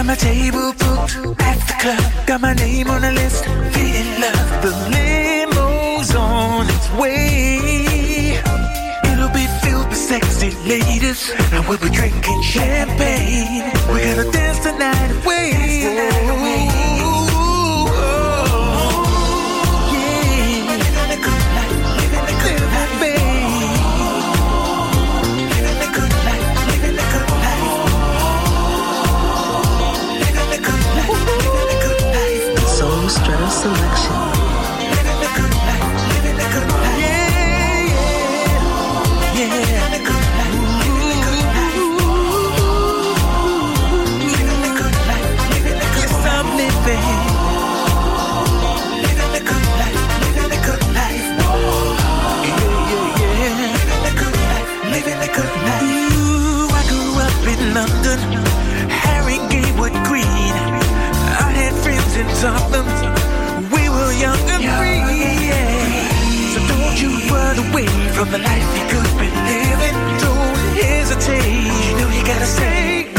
Got 0.00 0.06
my 0.06 0.14
table 0.14 0.72
booked 0.72 1.40
at 1.42 1.58
the 1.68 1.74
club. 1.78 2.26
Got 2.26 2.40
my 2.40 2.54
name 2.54 2.88
on 2.88 3.02
the 3.02 3.12
list, 3.12 3.44
feeling 3.44 4.20
love. 4.20 4.62
The 4.62 4.72
limo's 4.94 6.14
on 6.14 6.66
its 6.70 6.90
way. 6.92 8.40
It'll 9.12 9.28
be 9.28 9.46
filled 9.62 9.88
with 9.88 9.98
sexy 9.98 10.52
ladies, 10.66 11.30
and 11.52 11.68
we'll 11.68 11.78
be 11.78 11.90
drinking 11.90 12.42
champagne. 12.42 13.70
We're 13.88 14.16
gonna 14.16 14.32
dance 14.32 14.60
the 14.60 14.72
night 14.72 15.10
away. 15.22 16.19
The 68.30 68.38
life 68.38 68.78
you 68.78 68.84
could 68.92 69.10
be 69.18 69.28
living. 69.28 69.96
Don't 70.22 70.56
hesitate. 70.78 71.66
You 71.86 71.96
know 71.98 72.08
you 72.16 72.24
gotta 72.24 72.46
say, 72.46 73.10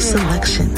Selection. 0.00 0.69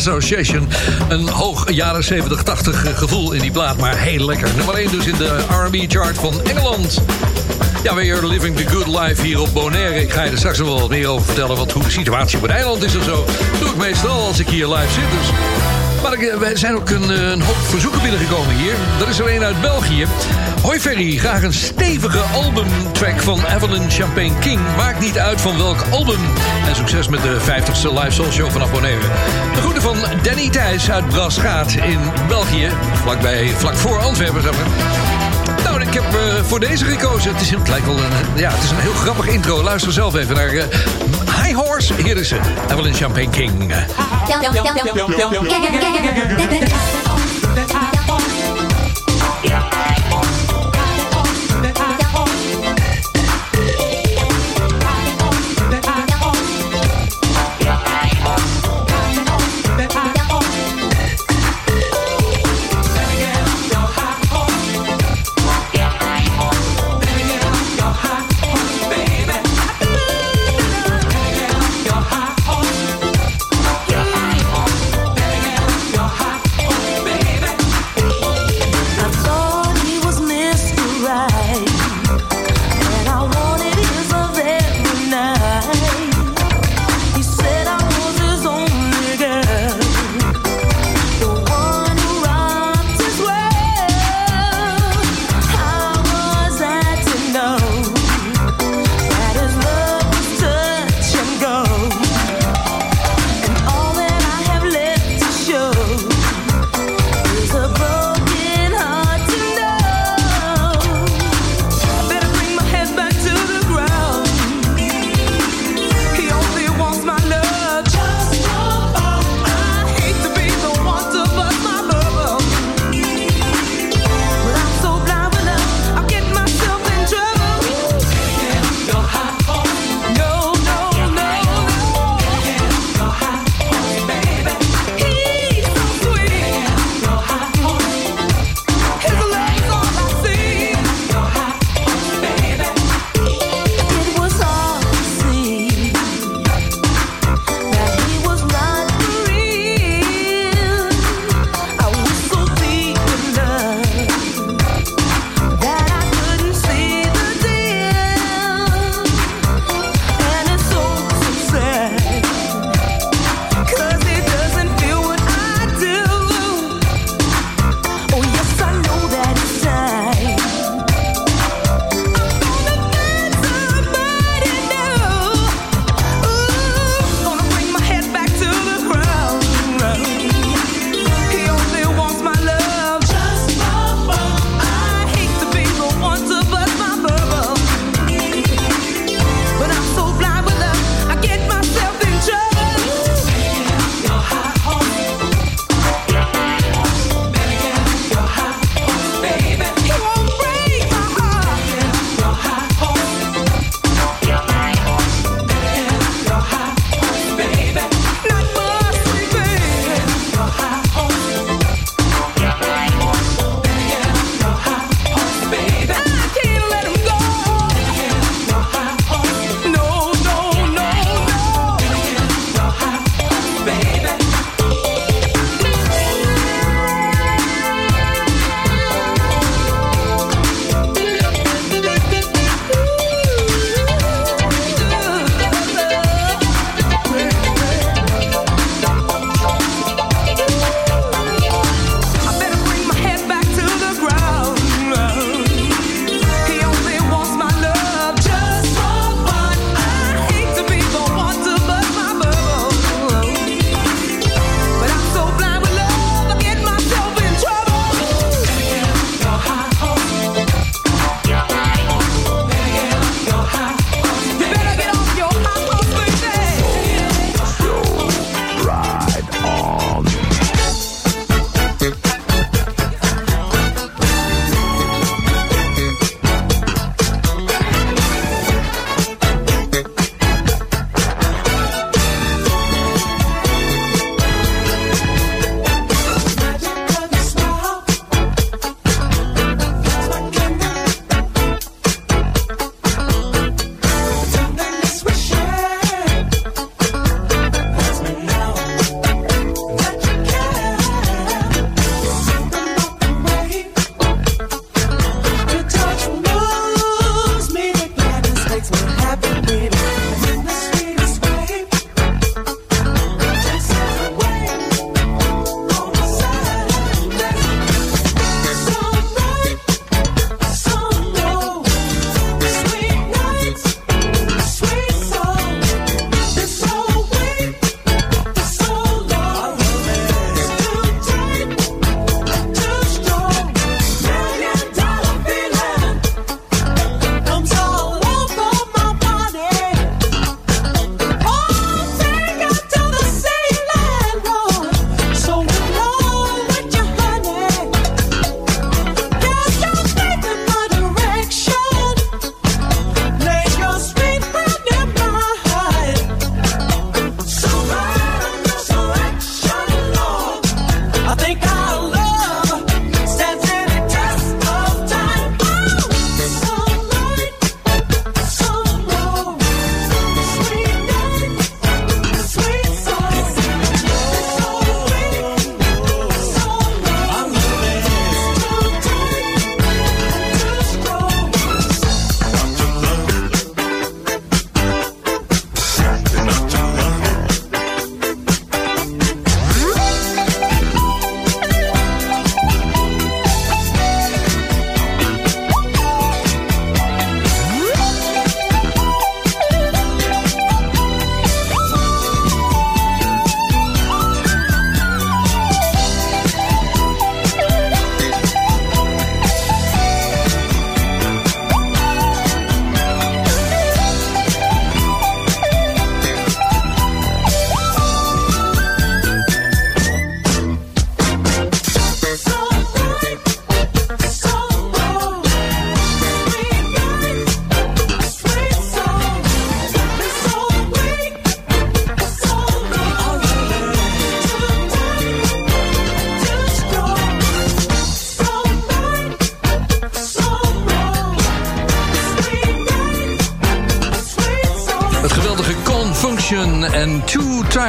Association. 0.00 0.68
Een 1.08 1.28
hoog 1.28 1.70
jaren 1.70 2.04
70, 2.04 2.42
80 2.42 2.98
gevoel 2.98 3.32
in 3.32 3.40
die 3.40 3.50
plaat, 3.50 3.76
maar 3.76 3.96
heel 3.96 4.24
lekker. 4.24 4.48
Nummer 4.56 4.74
1 4.74 4.90
dus 4.90 5.06
in 5.06 5.16
de 5.16 5.44
R&B 5.48 5.90
chart 5.90 6.18
van 6.18 6.34
Engeland. 6.44 7.02
Ja, 7.82 7.94
weer 7.94 8.22
living 8.22 8.56
the 8.56 8.66
good 8.66 8.86
life 8.86 9.22
hier 9.22 9.40
op 9.40 9.48
Bonaire. 9.52 10.00
Ik 10.00 10.12
ga 10.12 10.22
je 10.22 10.30
er 10.30 10.38
straks 10.38 10.58
wel 10.58 10.80
wat 10.80 10.88
meer 10.88 11.08
over 11.08 11.24
vertellen... 11.24 11.56
wat 11.56 11.72
hoe 11.72 11.82
de 11.82 11.90
situatie 11.90 12.36
op 12.36 12.42
het 12.42 12.52
eiland 12.52 12.84
is 12.84 12.94
en 12.94 13.04
zo. 13.04 13.24
doe 13.60 13.68
ik 13.68 13.76
meestal 13.76 14.26
als 14.26 14.38
ik 14.38 14.48
hier 14.48 14.68
live 14.68 14.92
zit. 14.92 15.10
Dus. 15.10 15.30
Maar 16.02 16.12
er 16.50 16.58
zijn 16.58 16.74
ook 16.74 16.90
een, 16.90 17.10
eh, 17.10 17.30
een 17.30 17.42
hoop 17.42 17.56
verzoeken 17.56 18.02
binnengekomen 18.02 18.54
hier. 18.56 18.74
Er 19.00 19.08
is 19.08 19.18
er 19.18 19.34
een 19.34 19.44
uit 19.44 19.60
België. 19.60 20.06
Hoi 20.62 20.80
Ferry, 20.80 21.16
graag 21.16 21.42
een 21.42 21.52
stevige 21.52 22.18
albumtrack 22.18 23.20
van 23.20 23.40
Evelyn 23.56 23.90
Champagne 23.90 24.38
King. 24.38 24.60
Maakt 24.76 25.00
niet 25.00 25.18
uit 25.18 25.40
van 25.40 25.58
welk 25.58 25.84
album. 25.90 26.20
En 26.68 26.76
succes 26.76 27.08
met 27.08 27.22
de 27.22 27.36
50ste 27.40 27.98
Live 27.98 28.10
Soul 28.10 28.30
Show 28.30 28.50
vanaf 28.50 28.70
Bonaire. 28.72 29.00
De 29.54 29.60
groeten 29.60 29.82
van 29.82 29.96
Danny 30.22 30.50
Thijs 30.50 30.90
uit 30.90 31.08
Brasgaat 31.08 31.72
in 31.72 31.98
België. 32.28 32.70
Vlakbij, 32.92 33.48
vlak 33.48 33.74
voor 33.74 33.98
Antwerpen, 33.98 34.42
zeg 34.42 34.52
maar. 34.52 34.66
Nou, 35.64 35.80
ik 35.80 35.94
heb 35.94 36.04
eh, 36.04 36.44
voor 36.44 36.60
deze 36.60 36.84
gekozen. 36.84 37.32
Het, 37.32 37.40
is, 37.40 37.50
het 37.50 37.68
lijkt 37.68 37.86
wel 37.86 37.96
een, 37.96 38.12
ja, 38.36 38.50
het 38.50 38.62
is 38.62 38.70
een 38.70 38.80
heel 38.80 38.92
grappig 38.94 39.26
intro. 39.28 39.62
Luister 39.62 39.92
zelf 39.92 40.14
even 40.14 40.34
naar 40.34 40.48
eh, 40.48 40.64
High 41.42 41.56
Horse. 41.56 41.94
Hier 42.02 42.16
is 42.16 42.28
ze, 42.28 42.36
Evelyn 42.70 42.94
Champagne 42.94 43.30
King. 43.30 43.72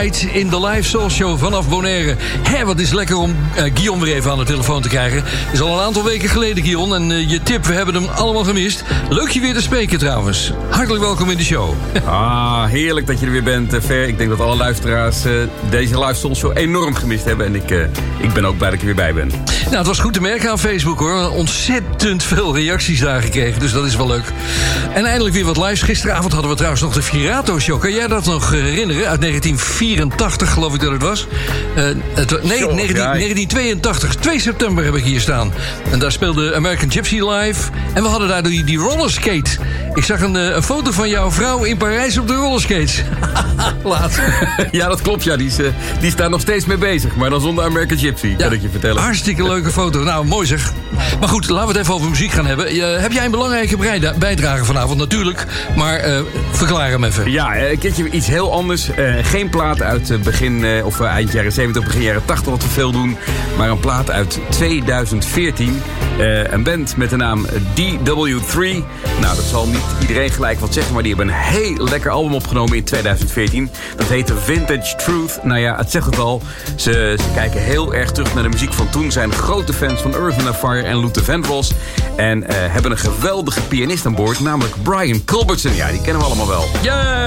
In 0.01 0.49
de 0.49 0.59
live 0.67 0.89
soul 0.89 1.09
show 1.09 1.39
vanaf 1.39 1.69
Bonaire. 1.69 2.15
Hé, 2.49 2.65
wat 2.65 2.79
is 2.79 2.91
lekker 2.91 3.15
om 3.15 3.35
eh, 3.55 3.63
Guillaume 3.73 4.05
weer 4.05 4.15
even 4.15 4.31
aan 4.31 4.37
de 4.37 4.43
telefoon 4.43 4.81
te 4.81 4.87
krijgen. 4.87 5.23
Is 5.53 5.61
al 5.61 5.77
een 5.77 5.83
aantal 5.83 6.03
weken 6.03 6.29
geleden, 6.29 6.63
Guillaume. 6.63 6.95
En 6.95 7.11
eh, 7.11 7.29
je 7.29 7.43
tip, 7.43 7.65
we 7.65 7.73
hebben 7.73 7.95
hem 7.95 8.05
allemaal 8.05 8.43
gemist. 8.43 8.83
Leuk 9.09 9.29
je 9.29 9.39
weer 9.39 9.53
te 9.53 9.61
spreken 9.61 9.99
trouwens. 9.99 10.51
Hartelijk 10.69 11.03
welkom 11.03 11.29
in 11.29 11.37
de 11.37 11.43
show. 11.43 11.73
Ah, 12.05 12.65
heerlijk 12.65 13.07
dat 13.07 13.19
je 13.19 13.25
er 13.25 13.31
weer 13.31 13.43
bent, 13.43 13.73
eh, 13.73 13.81
Ver. 13.81 14.07
Ik 14.07 14.17
denk 14.17 14.29
dat 14.29 14.39
alle 14.39 14.55
luisteraars 14.55 15.25
eh, 15.25 15.31
deze 15.69 15.99
live 15.99 16.13
soul 16.19 16.35
show 16.35 16.57
enorm 16.57 16.95
gemist 16.95 17.25
hebben. 17.25 17.45
En 17.45 17.55
ik, 17.55 17.71
eh, 17.71 17.81
ik 18.17 18.33
ben 18.33 18.45
ook 18.45 18.57
blij 18.57 18.69
dat 18.69 18.81
ik 18.81 18.87
er 18.89 18.95
weer 18.95 19.13
bij 19.13 19.13
ben. 19.13 19.31
Nou, 19.71 19.83
het 19.83 19.95
was 19.95 20.05
goed 20.05 20.13
te 20.13 20.21
merken 20.21 20.49
aan 20.49 20.59
Facebook 20.59 20.99
hoor. 20.99 21.29
Ontzettend 21.29 22.23
veel 22.23 22.55
reacties 22.55 22.99
daar 22.99 23.21
gekregen, 23.21 23.59
dus 23.59 23.71
dat 23.71 23.85
is 23.85 23.95
wel 23.95 24.07
leuk. 24.07 24.23
En 24.93 25.05
eindelijk 25.05 25.35
weer 25.35 25.45
wat 25.45 25.57
lives. 25.57 25.81
Gisteravond 25.81 26.31
hadden 26.31 26.49
we 26.49 26.55
trouwens 26.55 26.83
nog 26.83 26.93
de 26.93 27.01
Virato 27.01 27.59
Show. 27.59 27.79
Kan 27.79 27.91
jij 27.91 28.07
dat 28.07 28.25
nog 28.25 28.51
herinneren? 28.51 29.07
Uit 29.07 29.21
1984 29.21 30.53
geloof 30.53 30.73
ik 30.73 30.79
dat 30.81 30.91
het 30.91 31.01
was. 31.01 31.27
Eh, 31.75 31.83
het, 32.13 32.43
nee, 32.43 32.57
Zo, 32.57 32.73
19, 32.73 32.95
ja. 32.95 33.13
1982. 33.13 34.15
2 34.15 34.39
september 34.39 34.83
heb 34.83 34.95
ik 34.95 35.03
hier 35.03 35.21
staan. 35.21 35.53
En 35.91 35.99
daar 35.99 36.11
speelde 36.11 36.55
American 36.55 36.91
Gypsy 36.91 37.19
live. 37.21 37.71
En 37.93 38.03
we 38.03 38.09
hadden 38.09 38.27
daar 38.27 38.43
die, 38.43 38.63
die 38.63 38.77
rollerskate. 38.77 39.51
Ik 39.93 40.03
zag 40.03 40.21
een, 40.21 40.35
eh, 40.35 40.55
een 40.55 40.63
foto 40.63 40.91
van 40.91 41.09
jouw 41.09 41.31
vrouw 41.31 41.63
in 41.63 41.77
Parijs 41.77 42.17
op 42.17 42.27
de 42.27 42.35
rollerskates. 42.35 43.01
Laat. 43.83 44.19
ja, 44.71 44.87
dat 44.87 45.01
klopt. 45.01 45.23
Ja. 45.23 45.35
Die, 45.35 45.47
is, 45.47 45.57
eh, 45.57 45.65
die 45.99 46.11
staat 46.11 46.29
nog 46.29 46.41
steeds 46.41 46.65
mee 46.65 46.77
bezig. 46.77 47.15
Maar 47.15 47.29
dan 47.29 47.41
zonder 47.41 47.63
American 47.63 47.97
Gypsy, 47.97 48.35
kan 48.35 48.53
ik 48.53 48.61
je 48.61 48.69
vertellen. 48.69 49.01
Hartstikke 49.01 49.43
leuke 49.61 49.79
foto. 49.79 50.03
Nou, 50.03 50.25
mooi 50.25 50.47
zeg. 50.47 50.73
Maar 51.19 51.29
goed, 51.29 51.49
laten 51.49 51.67
we 51.67 51.73
het 51.73 51.81
even 51.81 51.93
over 51.93 52.09
muziek 52.09 52.31
gaan 52.31 52.45
hebben. 52.45 52.65
Heb 53.01 53.11
jij 53.11 53.25
een 53.25 53.31
belangrijke 53.31 53.77
bijdrage 54.19 54.65
vanavond? 54.65 54.99
Natuurlijk. 54.99 55.45
Maar 55.75 55.95
eh, 55.95 56.21
verklaar 56.51 56.89
hem 56.89 57.03
even. 57.03 57.31
Ja, 57.31 57.55
eh, 57.55 57.71
een 57.71 57.77
keertje 57.77 58.09
iets 58.09 58.27
heel 58.27 58.51
anders. 58.51 58.89
Eh, 58.89 59.13
geen 59.21 59.49
plaat 59.49 59.81
uit 59.81 60.23
begin 60.23 60.83
of 60.83 60.99
eind 60.99 61.31
jaren 61.31 61.51
70, 61.51 61.83
begin 61.83 62.01
jaren 62.01 62.25
80 62.25 62.51
wat 62.51 62.63
we 62.63 62.69
veel 62.69 62.91
doen. 62.91 63.17
Maar 63.57 63.69
een 63.69 63.79
plaat 63.79 64.11
uit 64.11 64.39
2014. 64.49 65.81
Eh, 66.21 66.51
een 66.51 66.63
band 66.63 66.97
met 66.97 67.09
de 67.09 67.15
naam 67.15 67.45
DW3. 67.73 68.83
Nou, 69.19 69.35
dat 69.35 69.45
zal 69.49 69.67
niet 69.67 69.81
iedereen 70.01 70.29
gelijk 70.29 70.59
wat 70.59 70.73
zeggen, 70.73 70.93
maar 70.93 71.03
die 71.03 71.15
hebben 71.15 71.33
een 71.33 71.41
heel 71.41 71.87
lekker 71.87 72.11
album 72.11 72.33
opgenomen 72.33 72.75
in 72.75 72.83
2014. 72.83 73.69
Dat 73.95 74.07
heette 74.07 74.37
Vintage 74.37 74.95
Truth. 74.95 75.39
Nou 75.43 75.59
ja, 75.59 75.77
het 75.77 75.91
zegt 75.91 76.05
het 76.05 76.19
al. 76.19 76.41
Ze, 76.75 77.17
ze 77.17 77.31
kijken 77.33 77.61
heel 77.61 77.93
erg 77.93 78.11
terug 78.11 78.33
naar 78.33 78.43
de 78.43 78.49
muziek 78.49 78.73
van 78.73 78.89
toen. 78.89 79.11
Zijn 79.11 79.31
grote 79.31 79.73
fans 79.73 80.01
van 80.01 80.15
Earth 80.15 80.55
Fire 80.57 80.81
en 80.81 80.99
Luther 80.99 81.23
Vandross. 81.23 81.71
En 82.15 82.47
eh, 82.47 82.55
hebben 82.57 82.91
een 82.91 82.97
geweldige 82.97 83.61
pianist 83.61 84.05
aan 84.05 84.15
boord, 84.15 84.39
namelijk 84.39 84.75
Brian 84.83 85.25
Culbertson. 85.25 85.75
Ja, 85.75 85.89
die 85.89 86.01
kennen 86.01 86.21
we 86.21 86.27
allemaal 86.27 86.47
wel. 86.47 86.65
Ja, 86.81 87.21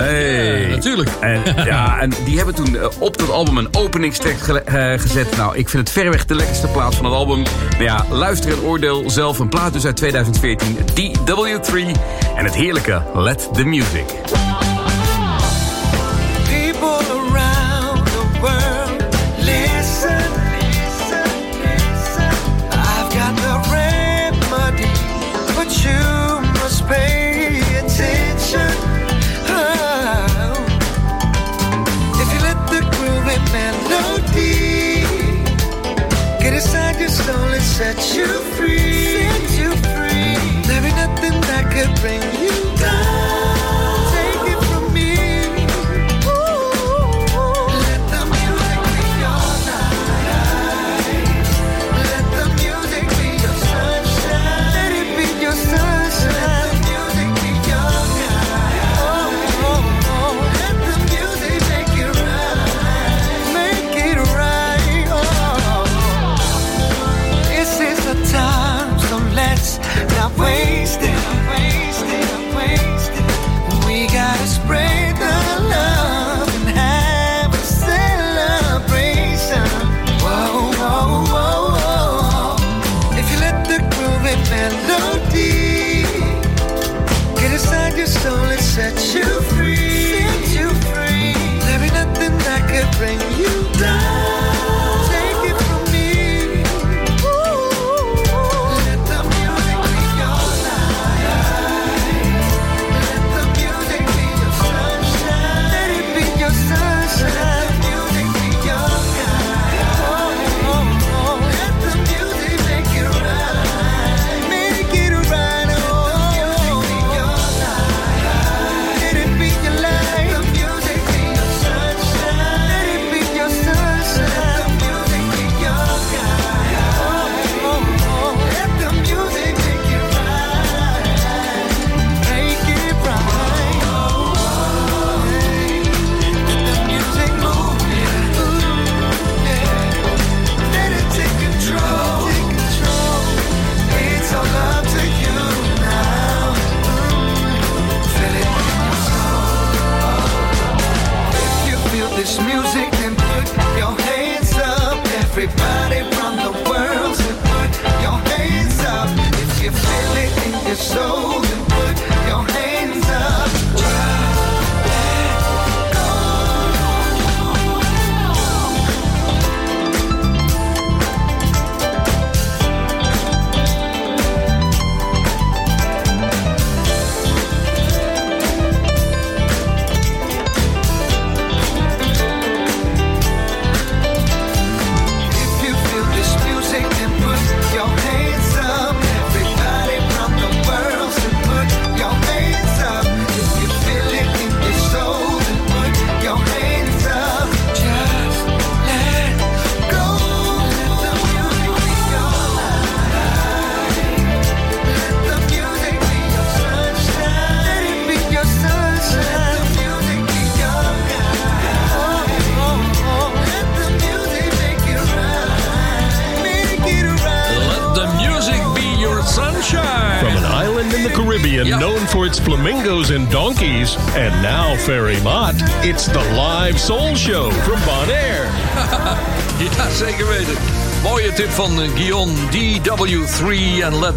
Hey. 0.00 0.66
natuurlijk. 0.68 1.10
En, 1.20 1.42
ja, 1.64 2.00
en 2.00 2.12
die 2.24 2.36
hebben 2.36 2.54
toen 2.54 2.76
eh, 2.76 2.86
op 2.98 3.18
dat 3.18 3.30
album 3.30 3.56
een 3.58 3.68
openingstrack 3.76 4.38
eh, 4.64 4.98
gezet. 4.98 5.36
Nou, 5.36 5.56
ik 5.56 5.68
vind 5.68 5.82
het 5.82 5.92
verreweg 5.92 6.24
de 6.24 6.34
lekkerste 6.34 6.66
plaat 6.66 6.94
van 6.94 7.04
het 7.04 7.14
album. 7.14 7.42
Nou 7.70 7.82
ja, 7.82 8.04
luister 8.10 8.29
en 8.30 8.62
oordeel 8.62 9.10
zelf. 9.10 9.38
Een 9.38 9.48
plaat 9.48 9.72
dus 9.72 9.84
uit 9.84 9.96
2014, 9.96 10.76
DW3. 10.76 11.74
En 12.36 12.44
het 12.44 12.54
heerlijke 12.54 13.02
Let 13.14 13.48
the 13.52 13.64
Music. 13.64 14.69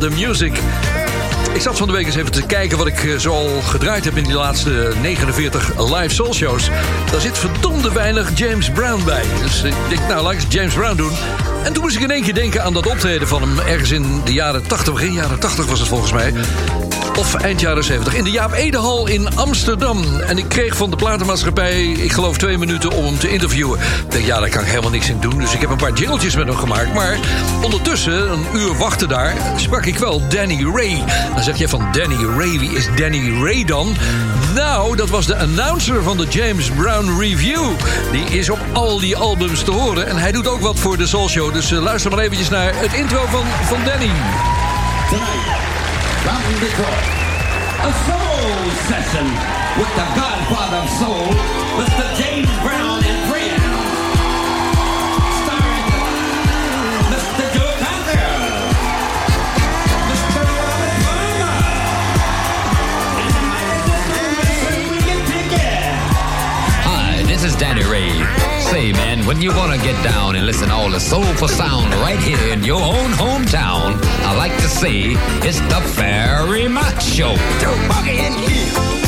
The 0.10 0.28
Music. 0.28 0.54
Ik 1.54 1.62
zat 1.62 1.78
van 1.78 1.88
de 1.88 1.94
week 1.94 2.06
eens 2.06 2.16
even 2.16 2.32
te 2.32 2.46
kijken 2.46 2.78
wat 2.78 2.88
ik 2.88 3.04
eh, 3.04 3.18
zo 3.18 3.62
gedraaid 3.62 4.06
heb 4.06 4.18
in 4.18 4.24
die 4.24 4.34
laatste 4.34 4.92
49 5.02 5.92
live 5.94 6.14
soul 6.14 6.34
shows. 6.34 6.70
Daar 7.12 7.22
zit 7.22 7.38
verdomde 7.38 7.92
weinig 7.92 8.38
James 8.38 8.70
Brown 8.70 9.04
bij. 9.06 9.24
Dus 9.42 9.64
ik 9.64 9.74
denk, 9.90 10.08
nou, 10.08 10.24
laat 10.24 10.34
ik 10.34 10.40
James 10.50 10.74
Brown 10.74 10.96
doen. 10.96 11.12
En 11.64 11.74
toen 11.74 11.84
moest 11.84 11.96
ik 11.96 12.02
in 12.02 12.12
één 12.12 12.24
keer 12.24 12.34
denken 12.34 12.64
aan 12.64 12.74
dat 12.74 12.88
optreden 12.88 13.28
van 13.28 13.42
hem 13.42 13.60
ergens 13.60 13.92
in 13.92 14.22
de 14.26 14.34
jaren 14.34 14.68
80, 14.68 14.94
begin 14.94 15.14
jaren 15.14 15.40
80 15.40 15.66
was 15.66 15.80
het 15.80 15.88
volgens 15.88 16.12
mij. 16.12 16.34
Of 17.18 17.36
eind 17.36 17.60
jaren 17.60 17.84
70. 17.84 18.16
In 18.16 18.24
de 18.24 18.32
Jaap 18.32 18.54
Edehal 18.54 19.08
in 19.08 19.36
Amsterdam. 19.36 20.20
En 20.20 20.38
ik 20.38 20.50
kreeg 20.50 20.76
van 20.76 20.90
de 20.90 20.96
platenmaatschappij, 20.96 21.84
ik 21.84 22.12
geloof 22.12 22.38
twee 22.38 22.58
minuten 22.58 22.92
om 22.92 23.06
hem 23.06 23.18
te 23.20 23.30
interviewen. 23.30 23.80
Ik 24.10 24.26
ja, 24.26 24.40
daar 24.40 24.50
kan 24.50 24.62
ik 24.62 24.68
helemaal 24.68 24.92
niks 24.92 25.10
in 25.10 25.20
doen. 25.20 25.38
Dus 25.38 25.54
ik 25.54 25.62
heb 25.62 25.70
een 25.70 25.78
paar 25.78 25.94
jingletjes 25.94 26.36
met 26.36 26.48
hem 26.48 26.56
gemaakt. 26.56 26.94
Maar 26.94 27.20
ondertussen, 27.62 28.32
een 28.32 28.46
uur 28.54 28.78
wachten 28.78 29.10
daar, 29.10 29.36
sprak 29.56 29.86
ik 29.86 29.98
wel 29.98 30.28
Danny 30.30 30.66
Ray. 30.74 31.04
Dan 31.34 31.44
zeg 31.44 31.58
je 31.58 31.70
van 31.70 31.88
Danny 31.92 32.26
Ray, 32.38 32.60
wie 32.60 32.72
is 32.72 32.88
Danny 32.96 33.44
Ray 33.44 33.64
dan? 33.64 33.96
Nou, 34.56 34.96
dat 34.96 35.10
was 35.10 35.26
de 35.26 35.38
announcer 35.38 36.04
van 36.04 36.18
de 36.18 36.26
James 36.30 36.70
Brown 36.70 37.20
Review. 37.20 37.70
Die 38.12 38.26
is 38.26 38.50
op 38.50 38.60
al 38.74 39.00
die 39.00 39.16
albums 39.16 39.64
te 39.64 39.72
horen. 39.72 40.08
En 40.08 40.18
hij 40.18 40.32
doet 40.32 40.48
ook 40.48 40.62
wat 40.62 40.80
voor 40.80 40.98
de 40.98 41.08
Soul 41.08 41.30
Show. 41.30 41.54
Dus 41.54 41.72
uh, 41.72 41.82
luister 41.82 42.12
maar 42.12 42.20
eventjes 42.20 42.50
naar 42.50 42.72
het 42.76 42.94
intro 42.94 43.26
van, 43.30 43.44
van 43.68 43.80
Danny. 43.86 44.12
From 46.54 46.62
Detroit, 46.62 47.06
a 47.82 47.92
soul 48.06 48.70
session 48.86 49.26
with 49.80 49.90
the 49.96 50.06
godfather 50.14 50.78
of 50.78 50.90
soul, 51.00 51.26
Mr. 51.82 52.06
James 52.16 52.54
Brown 52.62 53.04
and 53.04 53.20
friends. 53.28 53.64
Starring 55.42 55.90
Mr. 57.10 57.44
Joe 57.56 57.74
Cocker, 57.82 58.36
Mr. 60.12 60.42
Robert 60.46 60.96
Palmer, 61.06 61.58
and 63.18 63.36
mighty 63.50 63.82
William 64.92 65.22
Pickett. 65.26 65.96
Hi, 66.86 67.24
this 67.26 67.44
is 67.44 67.56
Danny 67.56 67.84
Ray. 67.84 68.53
Say, 68.74 68.92
man, 68.92 69.24
when 69.28 69.40
you 69.40 69.56
wanna 69.56 69.78
get 69.78 70.04
down 70.04 70.36
and 70.36 70.48
listen 70.48 70.72
all 70.72 70.90
the 70.90 71.00
soulful 71.00 71.48
sound 71.48 71.94
right 72.02 72.18
here 72.18 72.52
in 72.52 72.64
your 72.64 72.82
own 72.82 73.12
hometown, 73.12 74.02
I 74.26 74.36
like 74.36 74.56
to 74.56 74.68
say 74.68 75.14
it's 75.48 75.60
the 75.60 75.80
Mott 76.68 77.00
Show. 77.00 77.36
Boogie 77.88 78.18
in 78.26 78.34
here. 78.34 79.03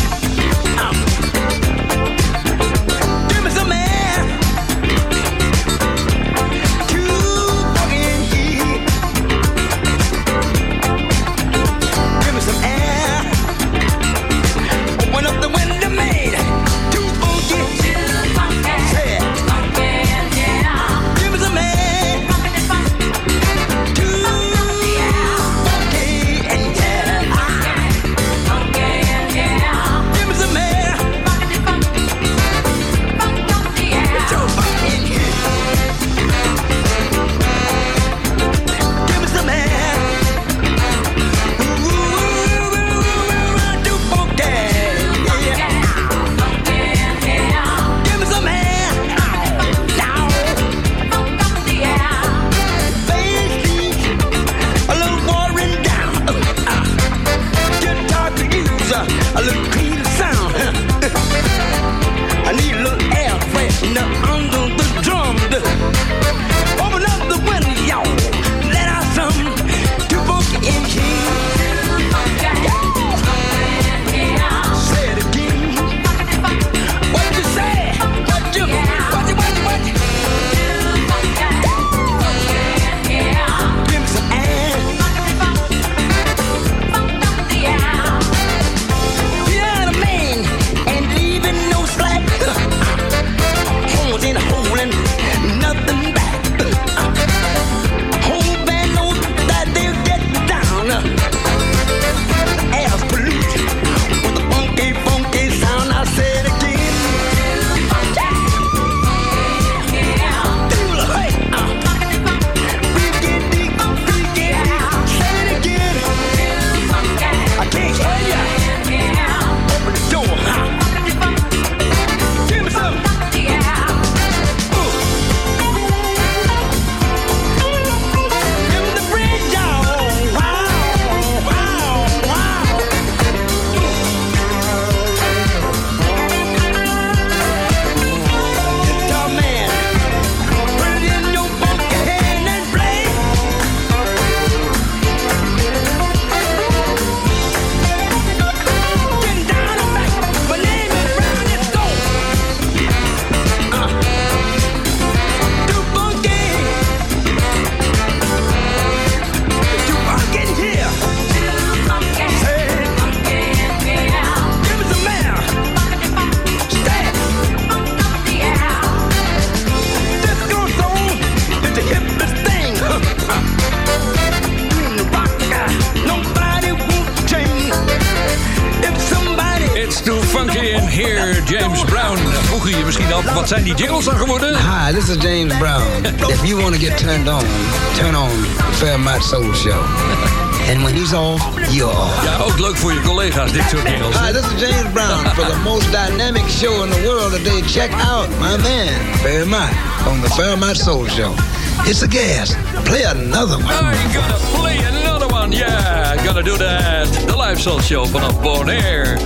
Race 201.95 202.01
the 202.01 202.07
Gas. 202.07 202.55
Play 202.85 203.03
another 203.03 203.57
one. 203.57 203.67
I'm 203.67 204.13
gonna 204.13 204.37
play 204.59 204.77
another 204.77 205.27
one, 205.27 205.51
yeah. 205.53 206.15
Gonna 206.25 206.43
do 206.43 206.57
that. 206.57 207.07
The 207.27 207.35
live 207.37 207.59
soul 207.61 207.79
Show 207.79 208.05
vanaf 208.05 208.41
Bonaire. 208.41 209.17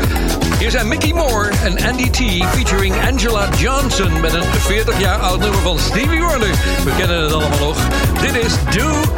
Hier 0.59 0.71
zijn 0.71 0.87
Mickey 0.87 1.13
Moore 1.13 1.49
en 1.63 1.83
Andy 1.89 2.09
T 2.09 2.45
featuring 2.45 2.95
Angela 3.07 3.49
Johnson... 3.57 4.21
met 4.21 4.33
een 4.33 4.43
40 4.43 4.99
jaar 4.99 5.17
oud 5.19 5.39
nummer 5.39 5.59
van 5.59 5.79
Stevie 5.79 6.21
Wonder. 6.21 6.49
We 6.83 6.91
kennen 6.97 7.23
het 7.23 7.33
allemaal 7.33 7.59
nog. 7.59 7.77
Dit 8.21 8.35
is 8.35 8.53
Do 8.75 9.08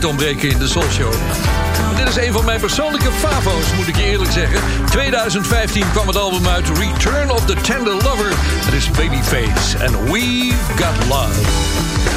nooit 0.00 0.10
ontbreken 0.10 0.50
in 0.50 0.58
de 0.58 0.68
Soul 0.68 0.90
Show. 0.90 1.12
Dit 1.96 2.08
is 2.08 2.26
een 2.26 2.32
van 2.32 2.44
mijn 2.44 2.60
persoonlijke 2.60 3.12
favo's, 3.12 3.72
moet 3.76 3.88
ik 3.88 3.96
je 3.96 4.02
eerlijk 4.02 4.32
zeggen. 4.32 4.60
2015 4.90 5.90
kwam 5.92 6.06
het 6.06 6.16
album 6.16 6.46
uit 6.46 6.68
Return 6.68 7.30
of 7.30 7.44
the 7.44 7.54
Tender 7.54 7.92
Lover. 7.92 8.32
Het 8.64 8.74
is 8.74 8.90
Babyface 8.90 9.78
en 9.78 10.12
We've 10.12 10.72
Got 10.76 11.06
Love. 11.08 11.40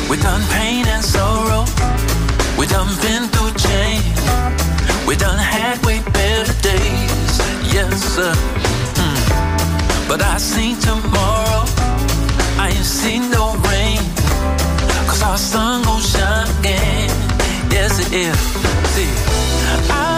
We 0.10 0.18
done 0.18 0.44
pain 0.48 0.86
and 0.96 1.04
sorrow. 1.04 1.66
We 2.58 2.66
done 2.68 2.90
been 3.02 3.30
through 3.30 3.54
change. 3.56 4.04
We 5.08 5.16
done 5.16 5.38
had 5.38 5.86
way 5.86 6.02
better 6.12 6.54
days. 6.62 7.40
Yes, 7.74 8.14
sir. 8.14 8.34
Mm. 8.94 10.08
But 10.08 10.22
I 10.22 10.38
see 10.40 10.76
tomorrow. 10.80 11.66
I 12.60 12.68
ain't 12.68 12.86
seen 12.86 13.30
no 13.30 13.56
rain. 13.70 14.00
Cause 15.08 15.24
our 15.24 15.38
sun 15.38 15.84
gon' 15.84 16.02
shine 16.02 16.48
again. 16.60 17.11
yes 17.72 18.00
it 18.00 18.14
is. 18.14 18.38
See, 18.94 19.08
I 19.92 20.11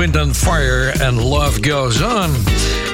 Wind 0.00 0.16
and 0.16 0.36
Fire 0.36 0.92
and 1.02 1.16
Love 1.22 1.70
Goes 1.70 2.02
On. 2.02 2.30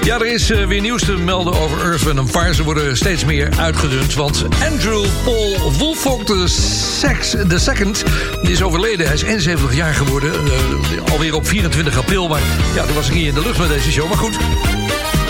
Ja, 0.03 0.19
er 0.19 0.27
is 0.27 0.51
eh, 0.51 0.67
weer 0.67 0.81
nieuws 0.81 1.05
te 1.05 1.13
melden 1.13 1.61
over 1.61 1.85
Earth, 1.85 2.19
and 2.19 2.31
Fire. 2.31 2.55
Ze 2.55 2.65
worden 2.65 2.97
steeds 2.97 3.25
meer 3.25 3.49
uitgedund, 3.59 4.15
want 4.15 4.45
Andrew 4.71 5.05
Paul 5.25 5.73
Woolfolk 5.79 6.27
de 6.27 6.49
Sex, 6.49 7.31
the 7.49 7.59
Second, 7.59 8.05
is 8.43 8.63
overleden. 8.63 9.07
Hij 9.07 9.15
is 9.15 9.23
71 9.23 9.75
jaar 9.75 9.95
geworden, 9.95 10.33
eh, 10.33 11.13
alweer 11.13 11.35
op 11.35 11.47
24 11.47 11.99
april. 11.99 12.29
Maar 12.29 12.41
ja, 12.75 12.85
toen 12.85 12.95
was 12.95 13.09
ik 13.09 13.15
niet 13.15 13.27
in 13.27 13.35
de 13.35 13.43
lucht 13.43 13.59
met 13.59 13.69
deze 13.69 13.93
show, 13.93 14.09
maar 14.09 14.19
goed. 14.19 14.37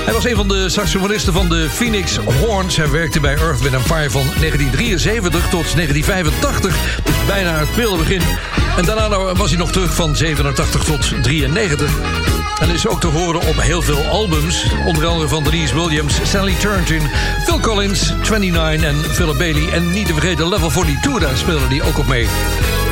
Hij 0.04 0.12
was 0.12 0.24
een 0.24 0.36
van 0.36 0.48
de 0.48 0.68
saxofonisten 0.68 1.32
van 1.32 1.48
de 1.48 1.66
Phoenix 1.70 2.16
Horns. 2.16 2.76
Hij 2.76 2.90
werkte 2.90 3.20
bij 3.20 3.36
Earth, 3.36 3.60
Wind 3.60 3.82
Fire 3.82 4.10
van 4.10 4.24
1973 4.38 5.48
tot 5.48 5.74
1985. 5.74 6.76
Dus 7.04 7.14
bijna 7.26 7.58
het 7.58 7.72
prille 7.72 7.96
begin. 7.96 8.22
En 8.76 8.84
daarna 8.84 9.34
was 9.34 9.50
hij 9.50 9.58
nog 9.58 9.72
terug 9.72 9.94
van 9.94 10.16
87 10.16 10.84
tot 10.84 11.12
93. 11.22 11.90
En 12.60 12.70
is 12.70 12.86
ook 12.86 13.00
te 13.00 13.06
horen 13.06 13.40
op 13.40 13.60
heel 13.60 13.82
veel 13.82 14.04
albums. 14.04 14.66
Onder 14.86 15.06
andere 15.06 15.28
van 15.28 15.44
Denise 15.44 15.74
Williams, 15.74 16.14
Sally 16.22 16.54
Turton, 16.54 17.08
Phil 17.44 17.60
Collins, 17.60 18.12
29 18.28 18.88
en 18.88 19.14
Philip 19.14 19.38
Bailey. 19.38 19.72
En 19.72 19.92
niet 19.92 20.06
te 20.06 20.12
vergeten 20.12 20.48
Level 20.48 20.70
42, 20.70 21.18
daar 21.18 21.36
speelde 21.36 21.66
hij 21.66 21.82
ook 21.82 21.98
op 21.98 22.06
mee. 22.06 22.28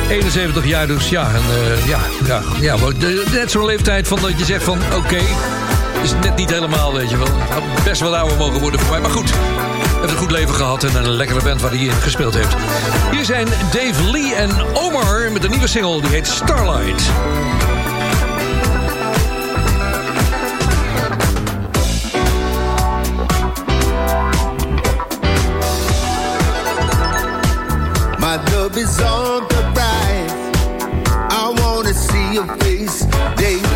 71 0.09 0.65
jaar 0.65 0.87
dus, 0.87 1.09
ja. 1.09 1.27
En, 1.33 1.41
eh, 1.41 1.87
ja, 1.87 1.99
ja, 2.25 2.41
ja 2.59 2.75
net 3.31 3.51
zo'n 3.51 3.65
leeftijd 3.65 4.07
van 4.07 4.21
dat 4.21 4.39
je 4.39 4.45
zegt 4.45 4.63
van... 4.63 4.79
oké, 4.95 5.19
is 6.05 6.13
net 6.21 6.35
niet 6.35 6.49
helemaal, 6.49 6.93
weet 6.93 7.09
je 7.09 7.17
wel. 7.17 7.27
Had 7.27 7.83
best 7.83 8.01
wel 8.01 8.15
ouder 8.15 8.37
mogen 8.37 8.59
worden 8.59 8.79
voor 8.79 8.89
mij, 8.89 8.99
maar 8.99 9.09
goed. 9.09 9.31
Heeft 9.99 10.11
een 10.11 10.17
goed 10.17 10.31
leven 10.31 10.55
gehad 10.55 10.83
en 10.83 10.95
een 10.95 11.09
lekkere 11.09 11.43
band 11.43 11.61
waar 11.61 11.71
hij 11.71 11.79
in 11.79 11.91
gespeeld 11.91 12.33
heeft. 12.33 12.55
Hier 13.11 13.25
zijn 13.25 13.47
Dave 13.71 14.11
Lee 14.11 14.35
en 14.35 14.49
Omar 14.73 15.31
met 15.31 15.43
een 15.43 15.49
nieuwe 15.49 15.67
single, 15.67 16.01
die 16.01 16.09
heet 16.09 16.27
Starlight. 16.27 17.03
My 28.19 28.35
love 28.51 28.79
is 28.79 29.01
on 29.01 29.47
the 29.47 29.71
rise. 29.73 30.33
I 31.31 31.53
wanna 31.61 31.93
see 31.93 32.31
your 32.33 32.55
face 32.57 33.05
daily, 33.35 33.74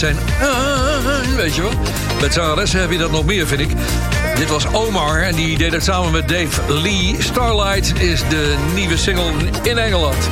met 0.00 0.16
zijn... 0.16 0.28
Eh, 0.40 1.36
weet 1.36 1.54
je 1.54 1.62
wel? 1.62 1.70
Met 2.20 2.32
zangeressen 2.32 2.80
heb 2.80 2.90
je 2.90 2.98
dat 2.98 3.10
nog 3.10 3.24
meer, 3.24 3.46
vind 3.46 3.60
ik. 3.60 3.70
Dit 4.34 4.48
was 4.48 4.66
Omar 4.72 5.22
en 5.22 5.34
die 5.34 5.58
deed 5.58 5.72
het 5.72 5.84
samen 5.84 6.12
met 6.12 6.28
Dave 6.28 6.72
Lee. 6.72 7.16
Starlight 7.18 8.00
is 8.00 8.22
de 8.28 8.56
nieuwe 8.74 8.96
single 8.96 9.32
in 9.62 9.78
Engeland. 9.78 10.30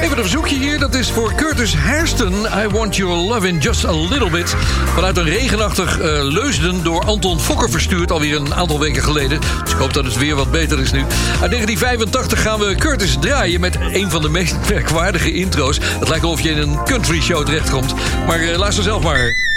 Even 0.00 0.16
een 0.16 0.22
verzoekje 0.22 0.56
hier, 0.56 0.78
dat 0.78 0.94
is 0.94 1.10
voor 1.10 1.34
Curtis 1.34 1.74
Hairston. 1.74 2.32
I 2.34 2.68
Want 2.68 2.96
Your 2.96 3.14
Love 3.14 3.48
in 3.48 3.58
Just 3.58 3.84
a 3.84 3.92
Little 3.92 4.30
Bit. 4.30 4.56
Vanuit 4.94 5.16
een 5.16 5.24
regenachtig 5.24 5.98
eh, 5.98 6.22
Leusden 6.22 6.82
door 6.82 7.04
Anton 7.04 7.40
Fokker 7.40 7.70
verstuurd. 7.70 8.10
Alweer 8.10 8.36
een 8.36 8.54
aantal 8.54 8.80
weken 8.80 9.02
geleden. 9.02 9.40
Dus 9.62 9.72
ik 9.72 9.78
hoop 9.78 9.92
dat 9.92 10.04
het 10.04 10.16
weer 10.16 10.34
wat 10.34 10.50
beter 10.50 10.80
is 10.80 10.92
nu. 10.92 11.00
Uit 11.00 11.50
1985 11.50 12.42
gaan 12.42 12.58
we 12.58 12.74
Curtis 12.74 13.16
draaien 13.20 13.60
met 13.60 13.78
een 13.92 14.10
van 14.10 14.22
de 14.22 14.28
meest 14.28 14.56
merkwaardige 14.70 15.32
intro's. 15.32 15.78
Het 15.82 16.08
lijkt 16.08 16.24
alsof 16.24 16.40
je 16.40 16.50
in 16.50 16.58
een 16.58 16.84
country 16.84 17.20
show 17.20 17.44
terechtkomt. 17.44 17.94
Maar 18.26 18.40
uh, 18.42 18.56
luister 18.56 18.84
zelf 18.84 19.02
maar. 19.02 19.49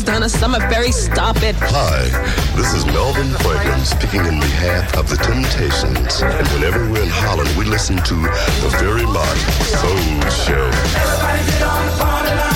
is 0.00 0.04
Donna 0.04 0.26
Summerberry. 0.26 0.92
Stop 0.92 1.42
it. 1.42 1.54
Hi, 1.58 2.08
this 2.56 2.74
is 2.74 2.86
Melvin 2.86 3.28
Franklin 3.38 3.84
speaking 3.84 4.24
in 4.24 4.40
behalf 4.40 4.96
of 4.96 5.08
the 5.08 5.16
Temptations. 5.16 6.22
And 6.22 6.46
whenever 6.48 6.90
we're 6.90 7.02
in 7.02 7.08
Holland, 7.08 7.50
we 7.56 7.64
listen 7.64 7.96
to 7.96 8.14
the 8.14 8.76
very 8.78 9.06
much 9.06 9.38
Soul 9.80 10.30
Show. 10.30 10.70
Everybody 10.96 11.50
get 11.50 11.62
on 11.62 11.86
the 11.86 11.92
party 11.98 12.34
line. 12.36 12.49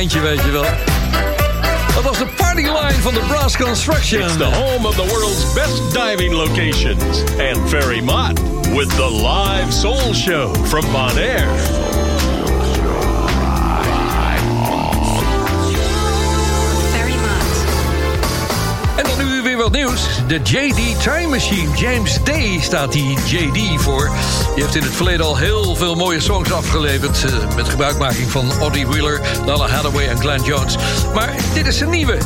geintje, 0.00 0.20
weet 0.20 0.39
je. 0.39 0.39
Machine. 21.40 21.76
James 21.76 22.24
Day 22.24 22.58
staat 22.60 22.92
die 22.92 23.18
JD 23.26 23.80
voor. 23.80 24.10
Die 24.54 24.62
heeft 24.62 24.74
in 24.74 24.82
het 24.82 24.92
verleden 24.92 25.26
al 25.26 25.36
heel 25.36 25.74
veel 25.74 25.94
mooie 25.94 26.20
songs 26.20 26.52
afgeleverd. 26.52 27.24
Eh, 27.24 27.54
met 27.56 27.68
gebruikmaking 27.68 28.30
van 28.30 28.50
Oddie 28.60 28.86
Wheeler, 28.86 29.20
Lala 29.46 29.68
Hathaway 29.68 30.08
en 30.08 30.18
Glenn 30.18 30.44
Jones. 30.44 30.76
Maar 31.14 31.34
dit 31.54 31.66
is 31.66 31.80
een 31.80 31.90
nieuwe. 31.90 32.18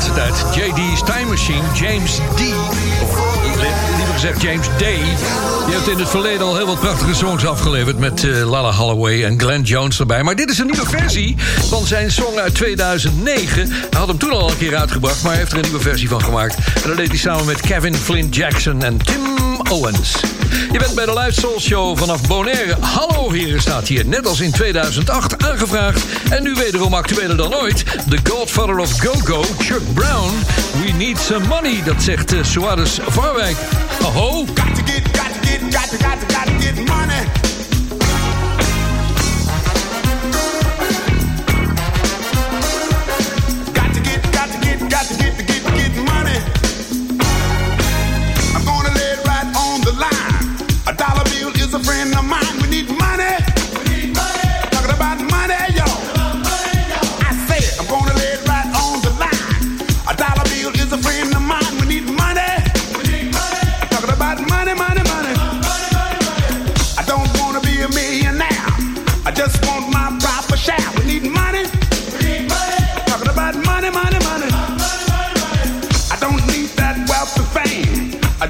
laatste 0.00 0.42
tijd. 0.52 0.54
J.D.'s 0.54 1.02
Time 1.02 1.28
Machine, 1.28 1.62
James 1.74 2.14
D. 2.14 2.40
Of 3.02 3.18
liever 3.96 4.14
gezegd 4.14 4.42
James 4.42 4.66
D. 4.66 4.78
Die 4.78 5.74
heeft 5.74 5.88
in 5.88 5.98
het 5.98 6.08
verleden 6.08 6.46
al 6.46 6.56
heel 6.56 6.66
wat 6.66 6.80
prachtige 6.80 7.14
songs 7.14 7.46
afgeleverd... 7.46 7.98
met 7.98 8.24
eh, 8.24 8.50
Lala 8.50 8.72
Holloway 8.72 9.24
en 9.24 9.40
Glenn 9.40 9.62
Jones 9.62 10.00
erbij. 10.00 10.22
Maar 10.22 10.36
dit 10.36 10.50
is 10.50 10.58
een 10.58 10.66
nieuwe 10.66 10.86
versie 10.86 11.36
van 11.68 11.86
zijn 11.86 12.10
song 12.10 12.38
uit 12.38 12.54
2009. 12.54 13.68
Hij 13.70 13.98
had 13.98 14.08
hem 14.08 14.18
toen 14.18 14.30
al 14.30 14.50
een 14.50 14.56
keer 14.56 14.76
uitgebracht, 14.76 15.22
maar 15.22 15.30
hij 15.30 15.40
heeft 15.40 15.52
er 15.52 15.58
een 15.58 15.64
nieuwe 15.64 15.80
versie 15.80 16.08
van 16.08 16.22
gemaakt. 16.22 16.54
En 16.54 16.88
dat 16.88 16.96
deed 16.96 17.08
hij 17.08 17.18
samen 17.18 17.46
met 17.46 17.60
Kevin 17.60 17.94
Flint 17.94 18.34
Jackson 18.34 18.82
en 18.82 18.96
Tim 18.96 19.49
Owens. 19.70 20.12
Je 20.72 20.78
bent 20.78 20.94
bij 20.94 21.06
de 21.06 21.12
Live 21.12 21.40
Soul 21.40 21.60
Show 21.60 21.98
vanaf 21.98 22.26
Bonaire. 22.26 22.76
Hallo 22.80 23.32
hier 23.32 23.60
staat 23.60 23.88
hier, 23.88 24.06
net 24.06 24.26
als 24.26 24.40
in 24.40 24.50
2008 24.50 25.44
aangevraagd... 25.44 26.04
en 26.30 26.42
nu 26.42 26.54
wederom 26.54 26.94
actueler 26.94 27.36
dan 27.36 27.54
ooit... 27.54 27.84
The 27.84 28.18
Godfather 28.30 28.78
of 28.78 29.00
Go-Go, 29.00 29.44
Chuck 29.58 29.94
Brown. 29.94 30.30
We 30.84 30.92
need 30.92 31.18
some 31.18 31.46
money, 31.46 31.82
dat 31.84 32.02
zegt 32.02 32.32
eh, 32.32 32.38
Suarez 32.42 32.98
Varwijk. 33.06 33.56
Aho! 34.02 34.44
Got 34.44 34.74
to 34.74 34.82
get, 34.84 35.02
got 35.12 35.32
to 35.32 35.48
get, 35.48 35.60
got 35.60 36.00
got 36.00 36.32
got 36.32 36.46
to 36.46 36.66
get 36.66 36.74
money. 36.88 37.39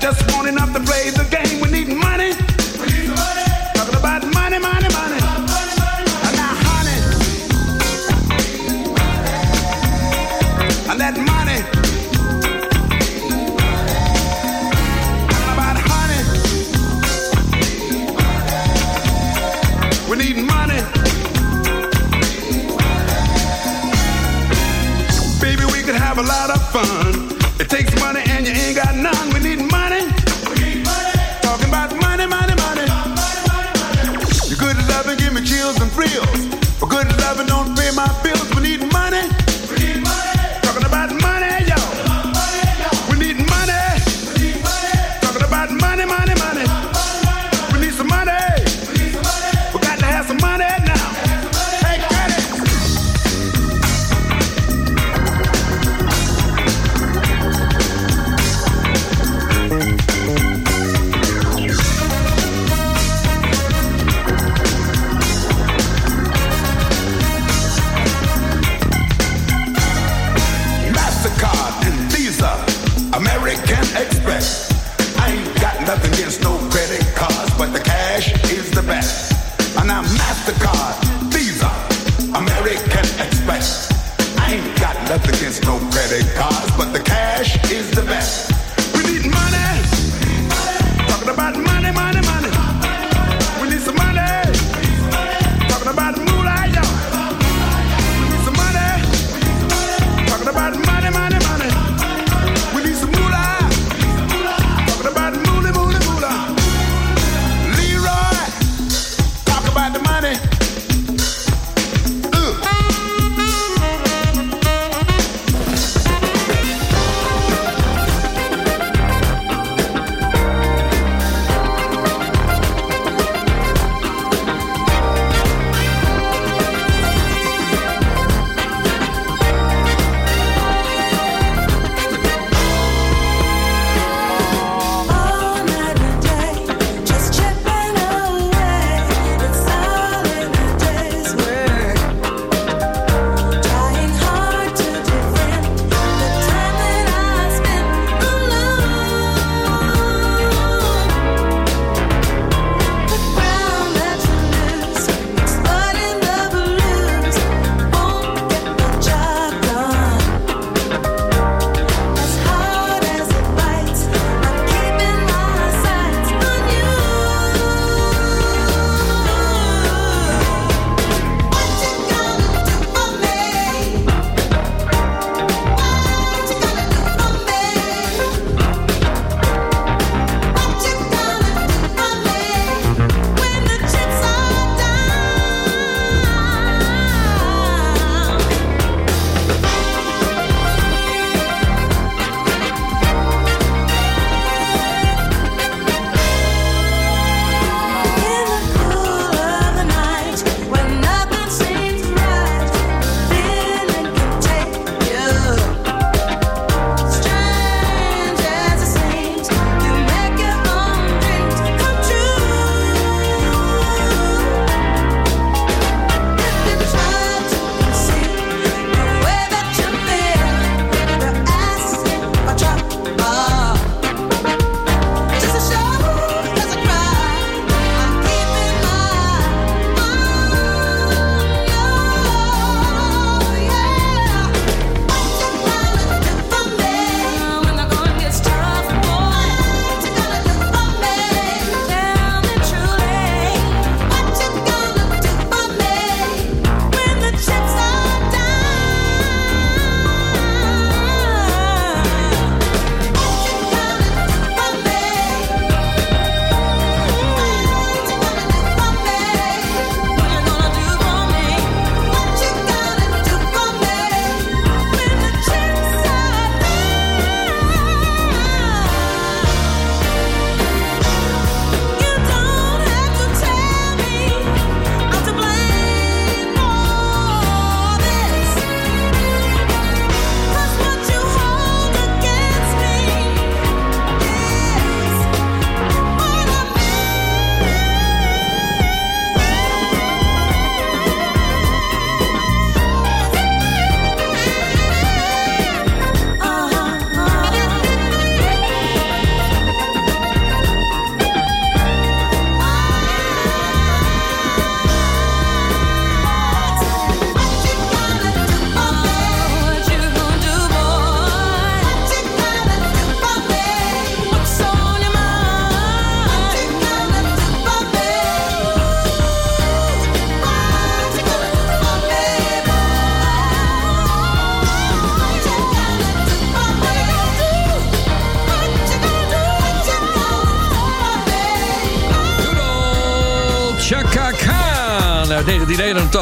Just 0.00 0.32
wantin'. 0.32 0.59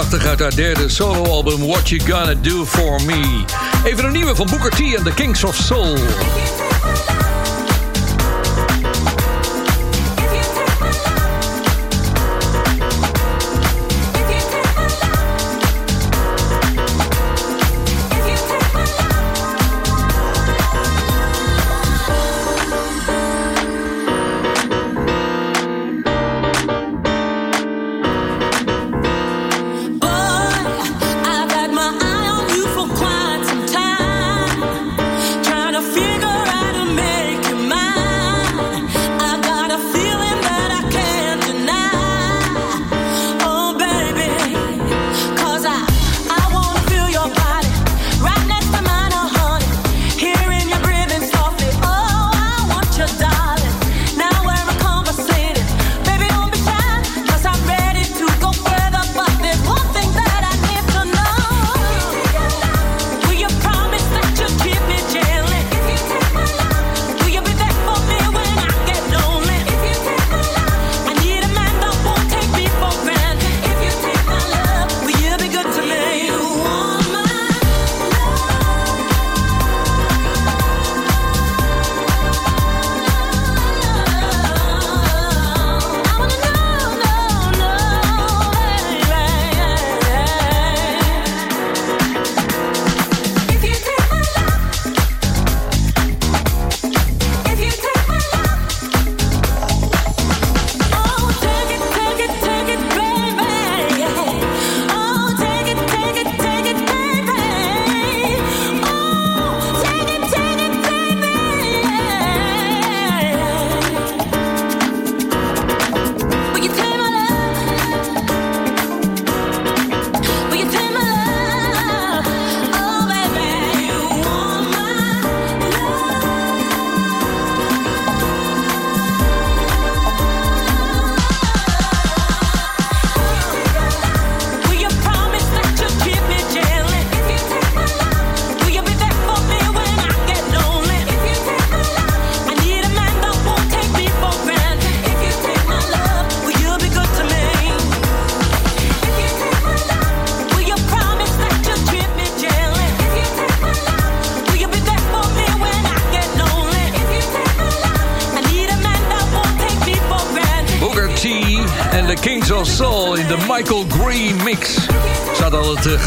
prachtig 0.09 0.29
uit 0.29 0.41
haar 0.41 0.55
derde 0.55 0.89
soloalbum 0.89 1.67
What 1.67 1.89
You 1.89 2.11
Gonna 2.11 2.35
Do 2.35 2.65
For 2.65 3.03
Me. 3.03 3.45
Even 3.85 4.05
een 4.05 4.13
nieuwe 4.13 4.35
van 4.35 4.47
Booker 4.47 4.71
T 4.71 4.95
en 4.95 5.05
The 5.05 5.15
Kings 5.15 5.45
of 5.45 5.57
Soul. 5.57 5.97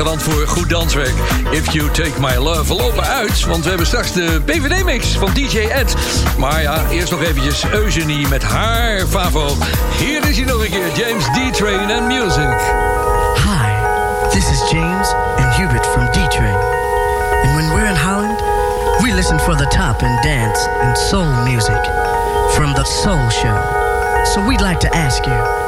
garant 0.04 0.24
voor 0.24 0.48
goed 0.48 0.70
danswerk. 0.70 1.14
If 1.52 1.72
You 1.72 1.92
Take 1.92 2.20
My 2.20 2.36
Love. 2.36 2.76
We 2.76 2.82
lopen 2.82 3.04
uit, 3.04 3.46
want 3.46 3.64
we 3.64 3.70
hebben 3.70 3.88
straks 3.88 4.14
de 4.14 4.42
Pvd 4.46 4.84
mix 4.84 5.08
van 5.08 5.34
DJ 5.34 5.58
Ed. 5.58 5.96
Maar 6.38 6.62
ja, 6.62 6.90
eerst 6.90 7.12
nog 7.12 7.22
eventjes 7.22 7.64
Eugenie 7.72 8.28
met 8.28 8.44
haar 8.44 9.06
favo. 9.08 9.56
Hier 9.98 10.28
is 10.28 10.38
hij 10.38 10.46
nog 10.46 10.64
een 10.64 10.70
keer, 10.70 10.92
James 10.96 11.26
D-Train 11.26 11.92
and 11.92 12.08
Music. 12.08 12.58
Hi, 13.36 13.72
this 14.30 14.50
is 14.50 14.72
James 14.72 15.14
and 15.38 15.56
Hubert 15.56 15.86
from 15.86 16.12
D-Train. 16.12 16.58
And 17.44 17.56
when 17.56 17.74
we're 17.74 17.90
in 17.90 17.96
Holland, 17.96 18.40
we 19.02 19.14
listen 19.14 19.40
for 19.40 19.56
the 19.56 19.68
top 19.68 20.02
in 20.02 20.18
dance 20.22 20.70
and 20.82 20.98
soul 20.98 21.44
music. 21.44 21.90
From 22.50 22.74
the 22.74 22.84
Soul 22.84 23.30
Show. 23.30 23.60
So 24.34 24.48
we'd 24.48 24.62
like 24.62 24.80
to 24.80 24.96
ask 24.96 25.26
you... 25.26 25.62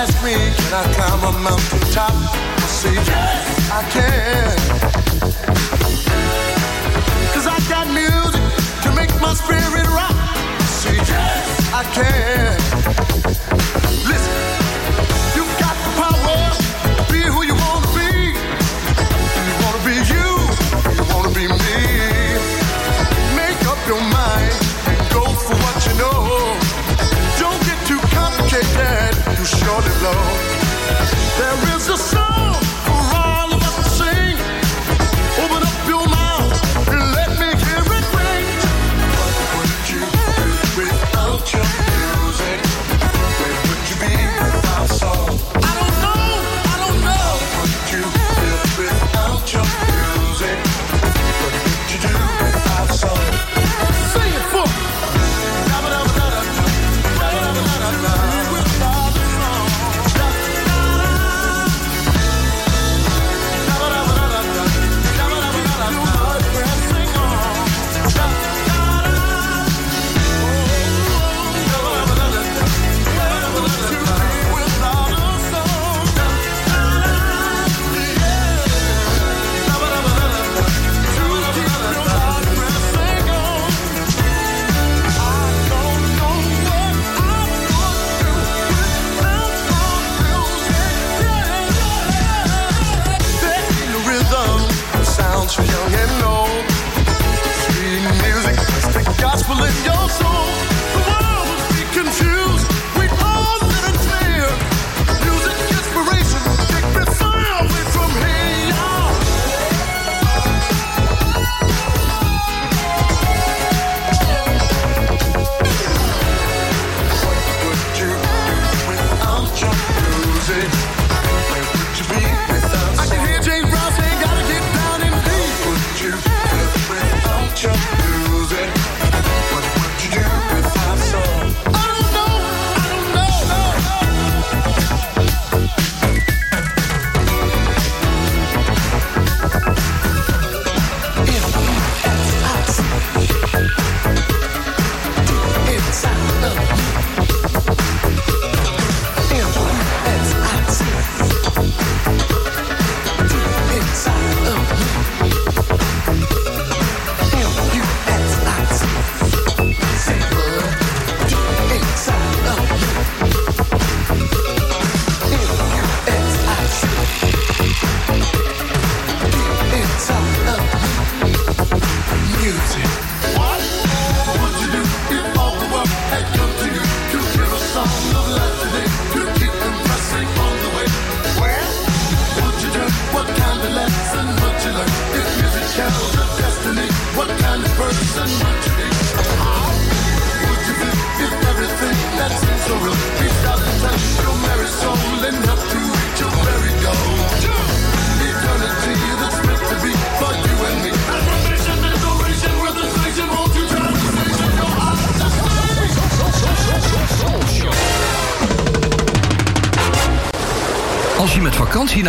ask 0.00 0.24
me, 0.24 0.32
can 0.32 0.72
I 0.72 0.84
climb 0.94 1.22
a 1.24 1.38
mountain 1.40 1.80
top? 1.92 2.14
I 2.14 2.66
say, 2.80 2.94
yes, 2.94 3.70
I 3.70 3.80
can. 3.94 4.56
Cause 7.34 7.46
I 7.46 7.58
got 7.68 7.86
music 7.88 8.44
to 8.84 8.88
make 8.96 9.12
my 9.20 9.34
spirit 9.34 9.86
rock. 9.88 10.16
I 10.16 10.66
say, 10.80 10.96
yes, 10.96 11.72
I 11.74 11.82
can. 11.96 13.49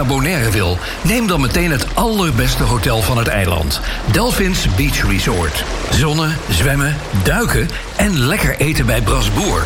Naar 0.02 0.10
Bonaire 0.10 0.52
wil, 0.52 0.78
neem 1.02 1.28
dan 1.28 1.42
meteen 1.42 1.72
het 1.72 1.96
allerbeste 1.96 2.64
hotel 2.64 3.02
van 3.02 3.18
het 3.18 3.28
eiland. 3.28 3.82
Delphins 4.12 4.76
Beach 4.76 5.10
Resort. 5.10 5.64
Zonnen, 5.90 6.38
zwemmen, 6.50 6.96
duiken 7.24 7.70
en 7.98 8.20
lekker 8.20 8.56
eten 8.58 8.86
bij 8.86 9.02
Brasboer. 9.02 9.66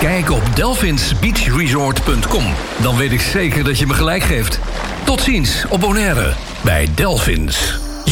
Kijk 0.00 0.30
op 0.30 0.42
delphinsbeachresort.com. 0.54 2.44
Dan 2.82 2.96
weet 2.96 3.12
ik 3.12 3.20
zeker 3.20 3.64
dat 3.64 3.78
je 3.78 3.86
me 3.86 3.94
gelijk 3.94 4.22
geeft. 4.22 4.60
Tot 5.04 5.20
ziens 5.20 5.64
op 5.68 5.80
Bonaire 5.80 6.32
bij 6.64 6.88
Delphins. 6.94 7.85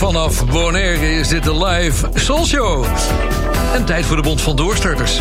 Vanaf 0.00 0.46
Bonaire 0.46 1.18
is 1.18 1.28
dit 1.28 1.42
de 1.44 1.64
live 1.64 2.08
Soul 2.14 2.46
Show. 2.46 2.84
En 3.74 3.84
tijd 3.84 4.04
voor 4.04 4.16
de 4.16 4.22
Bond 4.22 4.40
van 4.40 4.56
Doorstarters. 4.56 5.20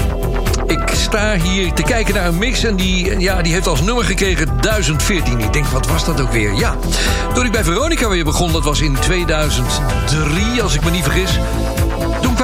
Ik 0.68 0.90
sta 0.94 1.36
hier 1.36 1.74
te 1.74 1.84
kijken 1.84 2.14
naar 2.14 2.26
een 2.26 2.38
mix 2.38 2.64
en 2.64 2.76
die, 2.76 3.20
ja, 3.20 3.42
die 3.42 3.54
heeft 3.54 3.68
als 3.68 3.82
nummer 3.82 4.04
gekregen 4.04 4.62
1014. 4.62 5.40
Ik 5.40 5.54
denk, 5.54 5.66
wat 5.66 5.88
was 5.88 6.06
dat 6.06 6.22
ook 6.22 6.32
weer? 6.32 6.54
Ja, 6.54 6.76
toen 7.34 7.46
ik 7.46 7.52
bij 7.52 7.64
Veronica 7.64 8.10
weer 8.10 8.24
begon, 8.24 8.52
dat 8.52 8.64
was 8.64 8.82
in 8.82 8.98
2003, 9.00 10.62
als 10.62 10.76
ik 10.76 10.84
me 10.84 10.92
niet 10.92 11.04
vergis. 11.04 11.40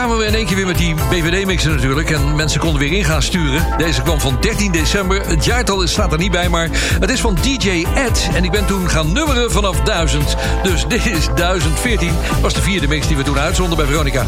Kwamen 0.06 0.23
we 0.23 0.30
in 0.30 0.36
één 0.36 0.45
keer 0.45 0.56
weer 0.56 0.65
met 0.65 0.77
die 0.77 0.94
BVD-mixen 0.94 1.72
natuurlijk. 1.72 2.10
En 2.10 2.36
mensen 2.36 2.60
konden 2.60 2.80
weer 2.80 2.91
in 2.91 3.03
gaan 3.03 3.22
sturen. 3.22 3.65
Deze 3.77 4.02
kwam 4.02 4.19
van 4.19 4.38
13 4.40 4.72
december. 4.72 5.27
Het 5.27 5.45
jaartal 5.45 5.88
staat 5.88 6.11
er 6.11 6.18
niet 6.18 6.32
bij, 6.32 6.49
maar 6.49 6.69
het 6.99 7.10
is 7.10 7.22
van 7.22 7.38
DJ 7.41 7.86
Ed. 7.95 8.30
En 8.34 8.44
ik 8.44 8.52
ben 8.52 8.65
toen 8.65 8.90
gaan 8.90 9.11
nummeren 9.14 9.52
vanaf 9.52 9.82
1000. 9.82 10.36
Dus 10.64 10.86
dit 10.88 11.06
is 11.06 11.27
1014. 11.36 12.11
Was 12.41 12.53
de 12.53 12.61
vierde 12.61 12.88
mix 12.88 13.07
die 13.07 13.18
we 13.18 13.23
toen 13.23 13.40
uitzonden 13.40 13.77
bij 13.77 13.86
Veronica. 13.86 14.26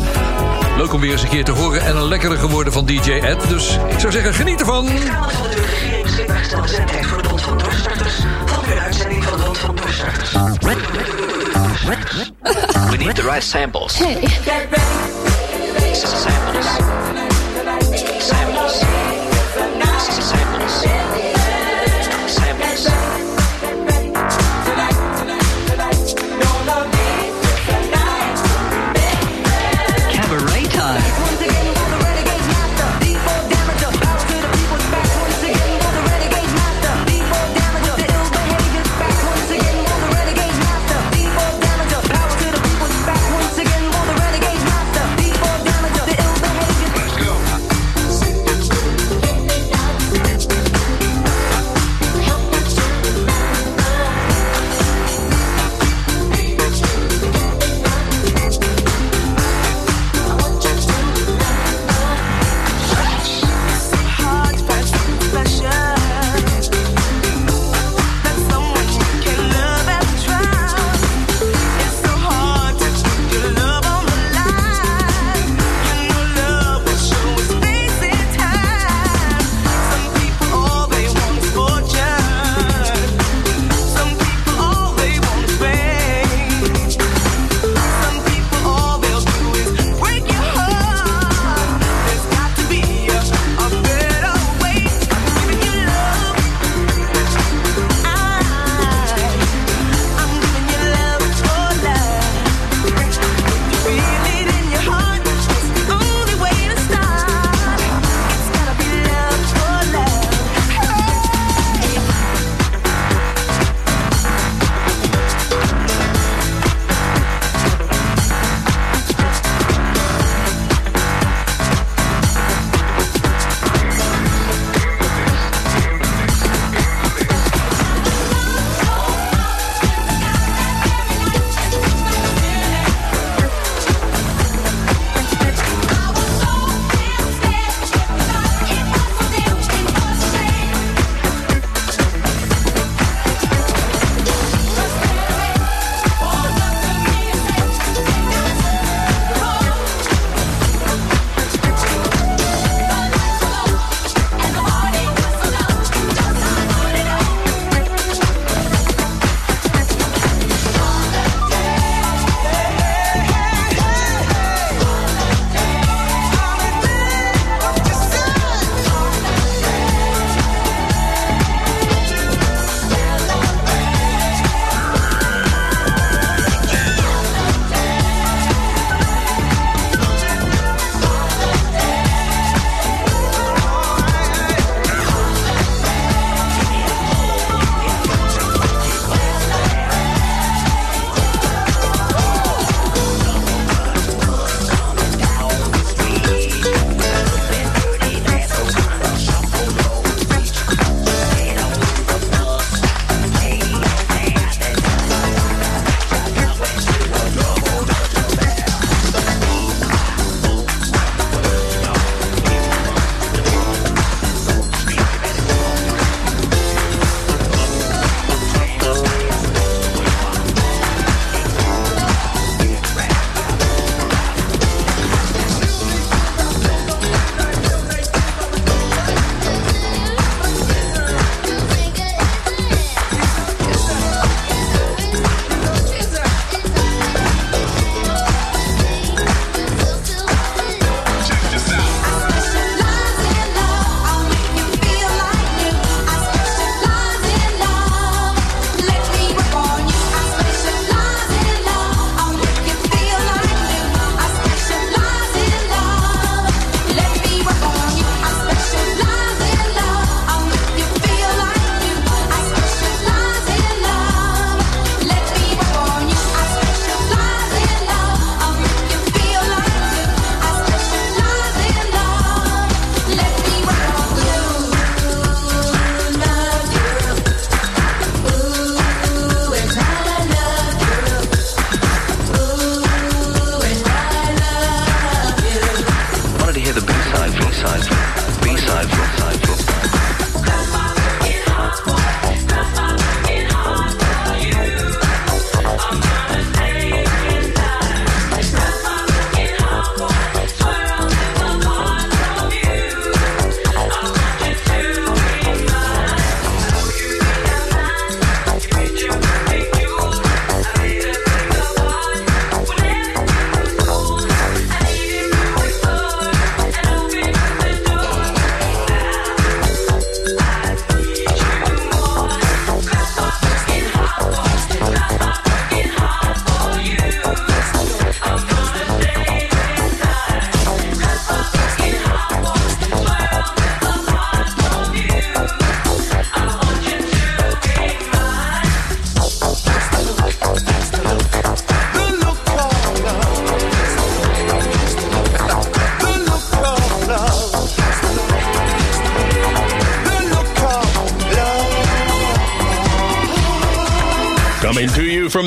Leuk 0.78 0.94
om 0.94 1.02
weer 1.02 1.12
eens 1.12 1.22
een 1.22 1.30
keer 1.30 1.44
te 1.44 1.52
horen. 1.52 1.86
En 1.86 1.96
een 1.96 2.08
lekkere 2.08 2.38
geworden 2.38 2.74
van 2.74 2.86
DJ 2.86 3.12
Ed. 3.12 3.50
Dus 3.50 3.80
ik 3.90 4.00
zou 4.00 4.12
zeggen, 4.12 4.34
geniet 4.34 4.60
ervan. 4.60 4.88
van 4.88 5.50
de 5.50 5.56
regering 5.56 6.04
beschikbaar 6.04 6.38
gestelde 6.38 6.68
zendtijd 6.68 7.06
voor 7.06 7.22
de 7.22 7.28
Bond 7.28 7.42
van 7.42 7.58
Doorstarters. 7.58 8.16
Van 8.46 8.64
de 8.64 8.80
uitzending 8.80 9.24
van 9.24 9.38
de 9.38 9.44
Bond 9.44 9.58
van 9.58 9.76
Doorstarters. 9.76 10.32
We 12.90 12.98
need 12.98 13.16
the 13.16 13.22
right 13.22 13.44
samples. 13.44 13.98
Hey. 13.98 14.97
Samples. 15.98 16.64
Samples. 16.64 17.27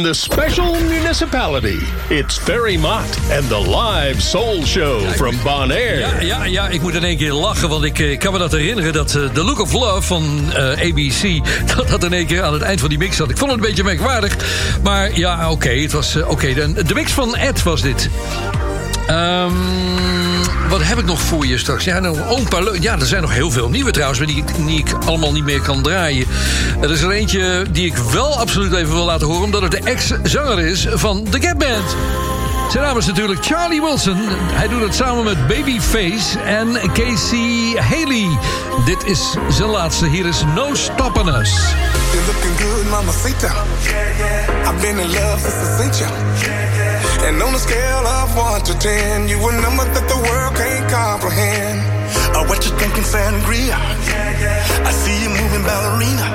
From 0.01 0.13
the 0.13 0.15
special 0.15 0.73
municipality, 0.89 1.79
it's 2.09 2.39
Ferry 2.39 2.77
Mott 2.77 3.09
and 3.31 3.49
the 3.49 3.59
live 3.59 4.23
soul 4.23 4.63
show 4.65 5.01
from 5.17 5.35
Bonaire. 5.45 5.99
Ja, 5.99 6.21
ja, 6.21 6.45
ja, 6.45 6.69
ik 6.69 6.81
moet 6.81 6.95
in 6.95 7.05
één 7.05 7.17
keer 7.17 7.33
lachen, 7.33 7.69
want 7.69 7.85
ik 7.85 7.99
eh, 7.99 8.19
kan 8.19 8.33
me 8.33 8.39
dat 8.39 8.53
herinneren... 8.53 8.93
dat 8.93 9.15
eh, 9.15 9.25
The 9.25 9.45
Look 9.45 9.61
of 9.61 9.73
Love 9.73 10.03
van 10.03 10.53
eh, 10.53 10.91
ABC... 10.91 11.47
dat 11.77 11.89
dat 11.89 12.05
in 12.05 12.13
één 12.13 12.27
keer 12.27 12.43
aan 12.43 12.53
het 12.53 12.63
eind 12.63 12.81
van 12.81 12.89
die 12.89 12.99
mix 12.99 13.17
zat. 13.17 13.31
Ik 13.31 13.37
vond 13.37 13.51
het 13.51 13.61
een 13.61 13.67
beetje 13.67 13.85
merkwaardig, 13.85 14.37
maar 14.83 15.19
ja, 15.19 15.51
oké, 15.51 15.71
het 15.71 15.93
was... 15.93 16.17
oké, 16.17 16.55
de, 16.55 16.85
de 16.85 16.95
mix 16.95 17.13
van 17.13 17.37
Ed 17.37 17.63
was 17.63 17.81
dit. 17.81 18.11
Ehm, 19.07 20.20
wat 20.71 20.83
heb 20.83 20.99
ik 20.99 21.05
nog 21.05 21.21
voor 21.21 21.47
je 21.47 21.59
straks? 21.59 21.85
Ja, 21.85 21.99
nou, 21.99 22.19
een 22.37 22.49
paar 22.49 22.81
ja, 22.81 22.99
er 22.99 23.07
zijn 23.07 23.23
nog 23.23 23.33
heel 23.33 23.51
veel 23.51 23.69
nieuwe 23.69 23.91
trouwens... 23.91 24.19
maar 24.19 24.29
die, 24.29 24.45
ik 24.79 24.93
allemaal 25.07 25.33
niet 25.33 25.45
meer 25.45 25.61
kan 25.61 25.83
draaien. 25.83 26.27
Er 26.81 26.91
is 26.91 27.01
er 27.01 27.11
eentje 27.11 27.67
die 27.71 27.87
ik 27.87 27.97
wel 27.97 28.39
absoluut 28.39 28.75
even 28.75 28.93
wil 28.93 29.05
laten 29.05 29.27
horen... 29.27 29.43
omdat 29.43 29.63
het 29.63 29.71
de 29.71 29.81
ex-zanger 29.85 30.59
is 30.59 30.87
van 30.91 31.27
The 31.31 31.41
Gap 31.41 31.59
Band. 31.59 31.97
Zijn 32.71 32.85
naam 32.85 32.99
is 32.99 33.07
natuurlijk 33.07 33.45
Charlie 33.45 33.81
Wilson. 33.81 34.17
Hij 34.53 34.69
doet 34.69 34.83
het 34.83 34.95
samen 34.95 35.25
met 35.25 35.47
Babyface 35.47 36.39
en 36.39 36.73
Casey 36.93 37.83
Haley. 37.83 38.39
Dit 38.85 39.05
is 39.05 39.35
zijn 39.49 39.69
laatste. 39.69 40.09
Hier 40.09 40.27
is 40.27 40.43
No 40.55 40.75
Stopping 40.75 41.37
Us. 41.37 41.51
You're 42.13 42.27
looking 42.27 42.61
good, 42.61 42.91
mamacita. 42.91 43.53
I've 44.65 44.81
been 44.81 44.99
in 44.99 45.11
love 45.11 45.41
since 45.41 46.03
I 46.03 46.05
you. 46.05 46.70
And 47.27 47.43
on 47.43 47.55
a 47.55 47.59
scale 47.59 48.07
of 48.07 48.37
1 48.37 48.63
to 48.63 48.75
10, 48.79 49.29
you 49.29 49.37
a 49.37 49.53
number 49.61 49.85
that 49.85 50.07
the 50.09 50.17
world 50.17 50.53
can't 50.57 50.87
comprehend. 50.91 51.81
Uh, 52.35 52.45
what 52.49 52.65
you 52.65 52.73
thinking, 52.81 53.05
sangria? 53.05 53.77
I 54.89 54.91
see 55.03 55.17
you 55.23 55.31
moving 55.31 55.63
ballerina. 55.63 56.27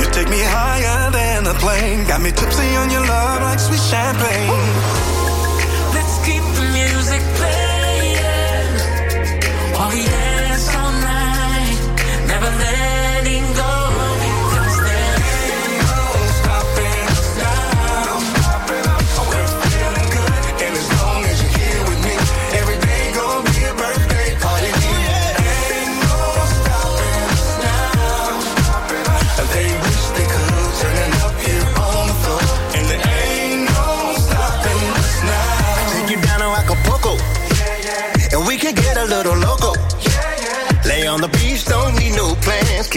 You 0.00 0.06
take 0.10 0.28
me 0.28 0.42
higher 0.42 1.10
than 1.10 1.46
a 1.46 1.54
plane. 1.54 2.06
Got 2.06 2.20
me 2.20 2.30
tipsy 2.32 2.68
on 2.76 2.90
your 2.90 3.06
love 3.06 3.40
like 3.42 3.60
sweet 3.60 3.80
champagne. 3.80 4.50
Let's 5.94 6.16
keep 6.26 6.44
the 6.58 6.66
music 6.78 7.22
playing 7.38 7.78
while 9.74 9.90
we 9.94 10.02
dance 10.04 10.68
all 10.74 10.92
night, 10.92 11.78
never 12.26 12.50
letting 12.62 12.97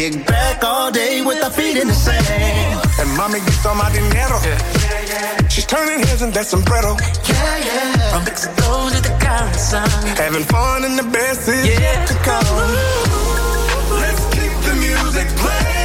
Kick 0.01 0.25
back 0.25 0.63
all 0.63 0.89
day 0.89 1.21
with 1.21 1.43
our 1.43 1.51
feet 1.51 1.77
in 1.77 1.87
the 1.87 1.93
sand. 1.93 2.25
And 2.99 3.07
mommy 3.15 3.37
gets 3.37 3.63
all 3.67 3.75
my 3.75 3.87
dinero. 3.93 4.39
She's 5.47 5.67
turning 5.67 5.99
heads 5.99 6.23
in 6.23 6.31
that 6.31 6.47
sombrero. 6.47 6.97
Yeah, 7.29 7.57
yeah. 7.59 8.09
From 8.09 8.23
Mexico 8.23 8.89
to 8.89 8.99
the 8.99 9.13
Caribbean. 9.21 10.17
Having 10.17 10.45
fun 10.45 10.85
in 10.85 10.95
the 10.95 11.03
best 11.03 11.47
is 11.47 11.67
yet 11.67 12.07
to 12.07 12.15
come. 12.25 12.41
Let's 14.01 14.25
keep 14.33 14.53
the 14.65 14.73
music 14.73 15.27
playing. 15.37 15.80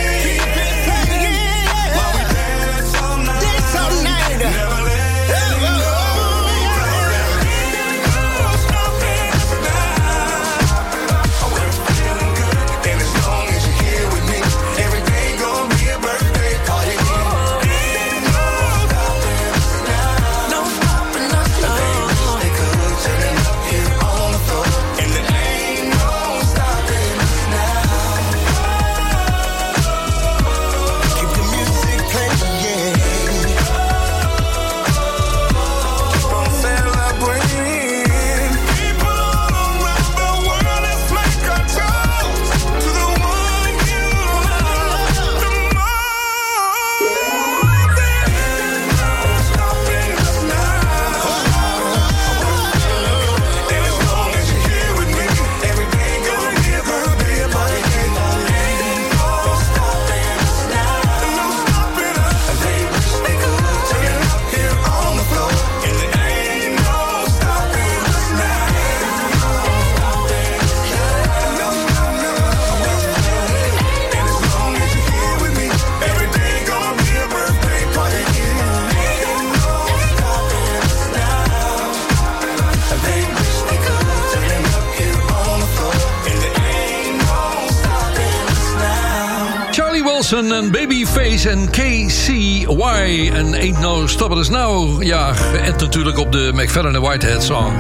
Op 96.27 96.32
de 96.32 96.51
McFadden 96.55 96.94
en 96.94 97.01
Whitehead 97.01 97.43
song. 97.44 97.73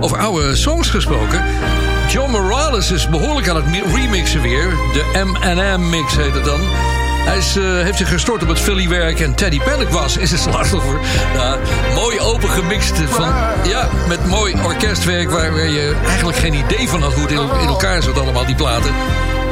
Over 0.00 0.18
oude 0.18 0.56
songs 0.56 0.90
gesproken. 0.90 1.44
John 2.08 2.30
Morales 2.30 2.90
is 2.90 3.08
behoorlijk 3.08 3.48
aan 3.48 3.56
het 3.56 3.66
mi- 3.66 3.82
remixen 3.94 4.42
weer. 4.42 4.68
De 4.92 5.24
M&M-mix 5.24 6.16
heet 6.16 6.34
het 6.34 6.44
dan. 6.44 6.60
Hij 7.24 7.36
eh, 7.38 7.82
heeft 7.84 7.98
zich 7.98 8.08
gestort 8.08 8.42
op 8.42 8.48
het 8.48 8.60
Philly-werk 8.60 9.20
en 9.20 9.34
Teddy 9.34 9.60
Pendergrass 9.60 10.16
is 10.16 10.30
het 10.30 10.40
slachtoffer. 10.50 10.98
Ja, 11.34 11.56
mooi 11.94 12.20
open 12.20 12.48
gemixt 12.48 13.00
van, 13.08 13.34
ja, 13.64 13.88
met 14.08 14.26
mooi 14.26 14.54
orkestwerk... 14.64 15.30
waar, 15.30 15.68
je 15.68 15.96
eigenlijk 16.06 16.38
geen 16.38 16.54
idee 16.54 16.88
van 16.88 17.02
had 17.02 17.12
hoe 17.12 17.22
het 17.22 17.32
in, 17.32 17.40
in 17.60 17.68
elkaar 17.68 18.02
zat 18.02 18.18
allemaal, 18.18 18.46
die 18.46 18.54
platen. 18.54 18.90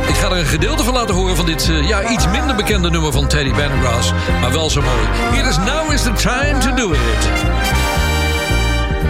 Ik 0.08 0.14
ga 0.14 0.30
er 0.30 0.36
een 0.38 0.46
gedeelte 0.46 0.84
van 0.84 0.94
laten 0.94 1.14
horen 1.14 1.36
van 1.36 1.46
dit 1.46 1.68
eh, 1.68 1.88
ja, 1.88 2.08
iets 2.08 2.28
minder 2.28 2.56
bekende 2.56 2.90
nummer 2.90 3.12
van 3.12 3.26
Teddy 3.26 3.52
Pendergrass. 3.52 4.12
Maar 4.40 4.52
wel 4.52 4.70
zo 4.70 4.80
mooi. 4.80 5.32
Hier 5.32 5.46
is 5.48 5.56
Now 5.56 5.92
is 5.92 6.02
the 6.02 6.12
Time 6.12 6.58
to 6.58 6.74
Do 6.74 6.92
It. 6.92 7.28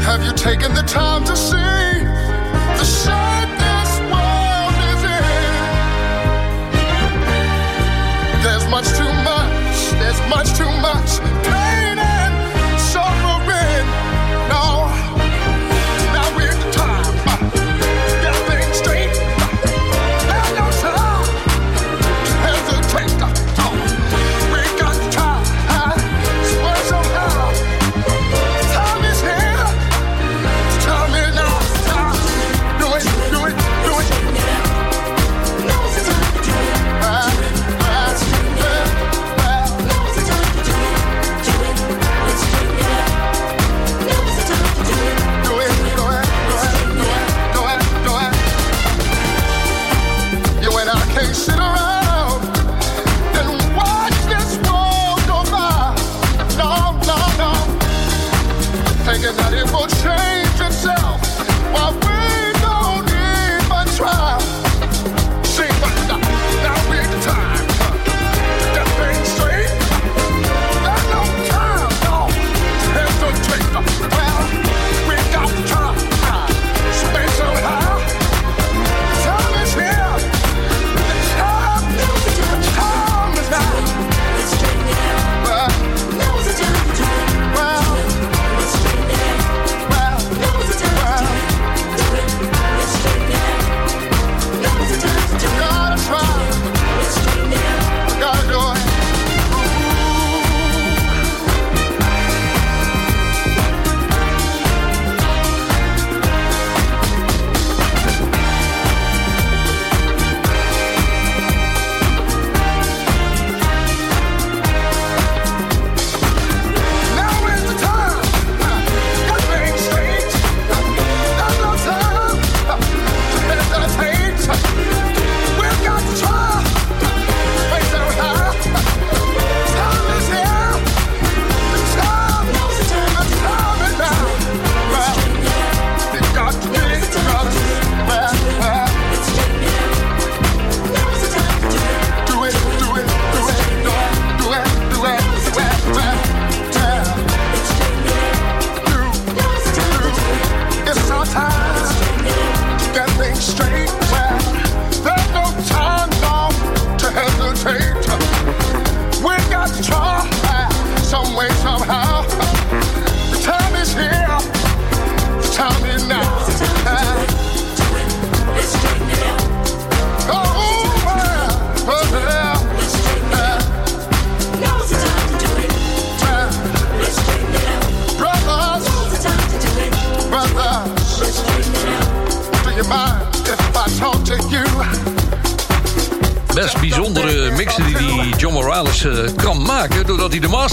Have 0.07 0.23
you 0.25 0.33
taken 0.33 0.73
the 0.73 0.83
time 0.83 1.25
to 1.25 1.37
see 1.37 1.57
the 2.79 2.85
shape 2.85 3.51
this 3.65 3.91
world 4.13 4.77
is 4.93 5.03
in? 5.03 5.53
There's 8.45 8.67
much 8.71 8.89
too 9.01 9.13
much, 9.31 9.77
there's 9.99 10.21
much 10.31 10.49
too 10.57 10.65
much 10.65 10.76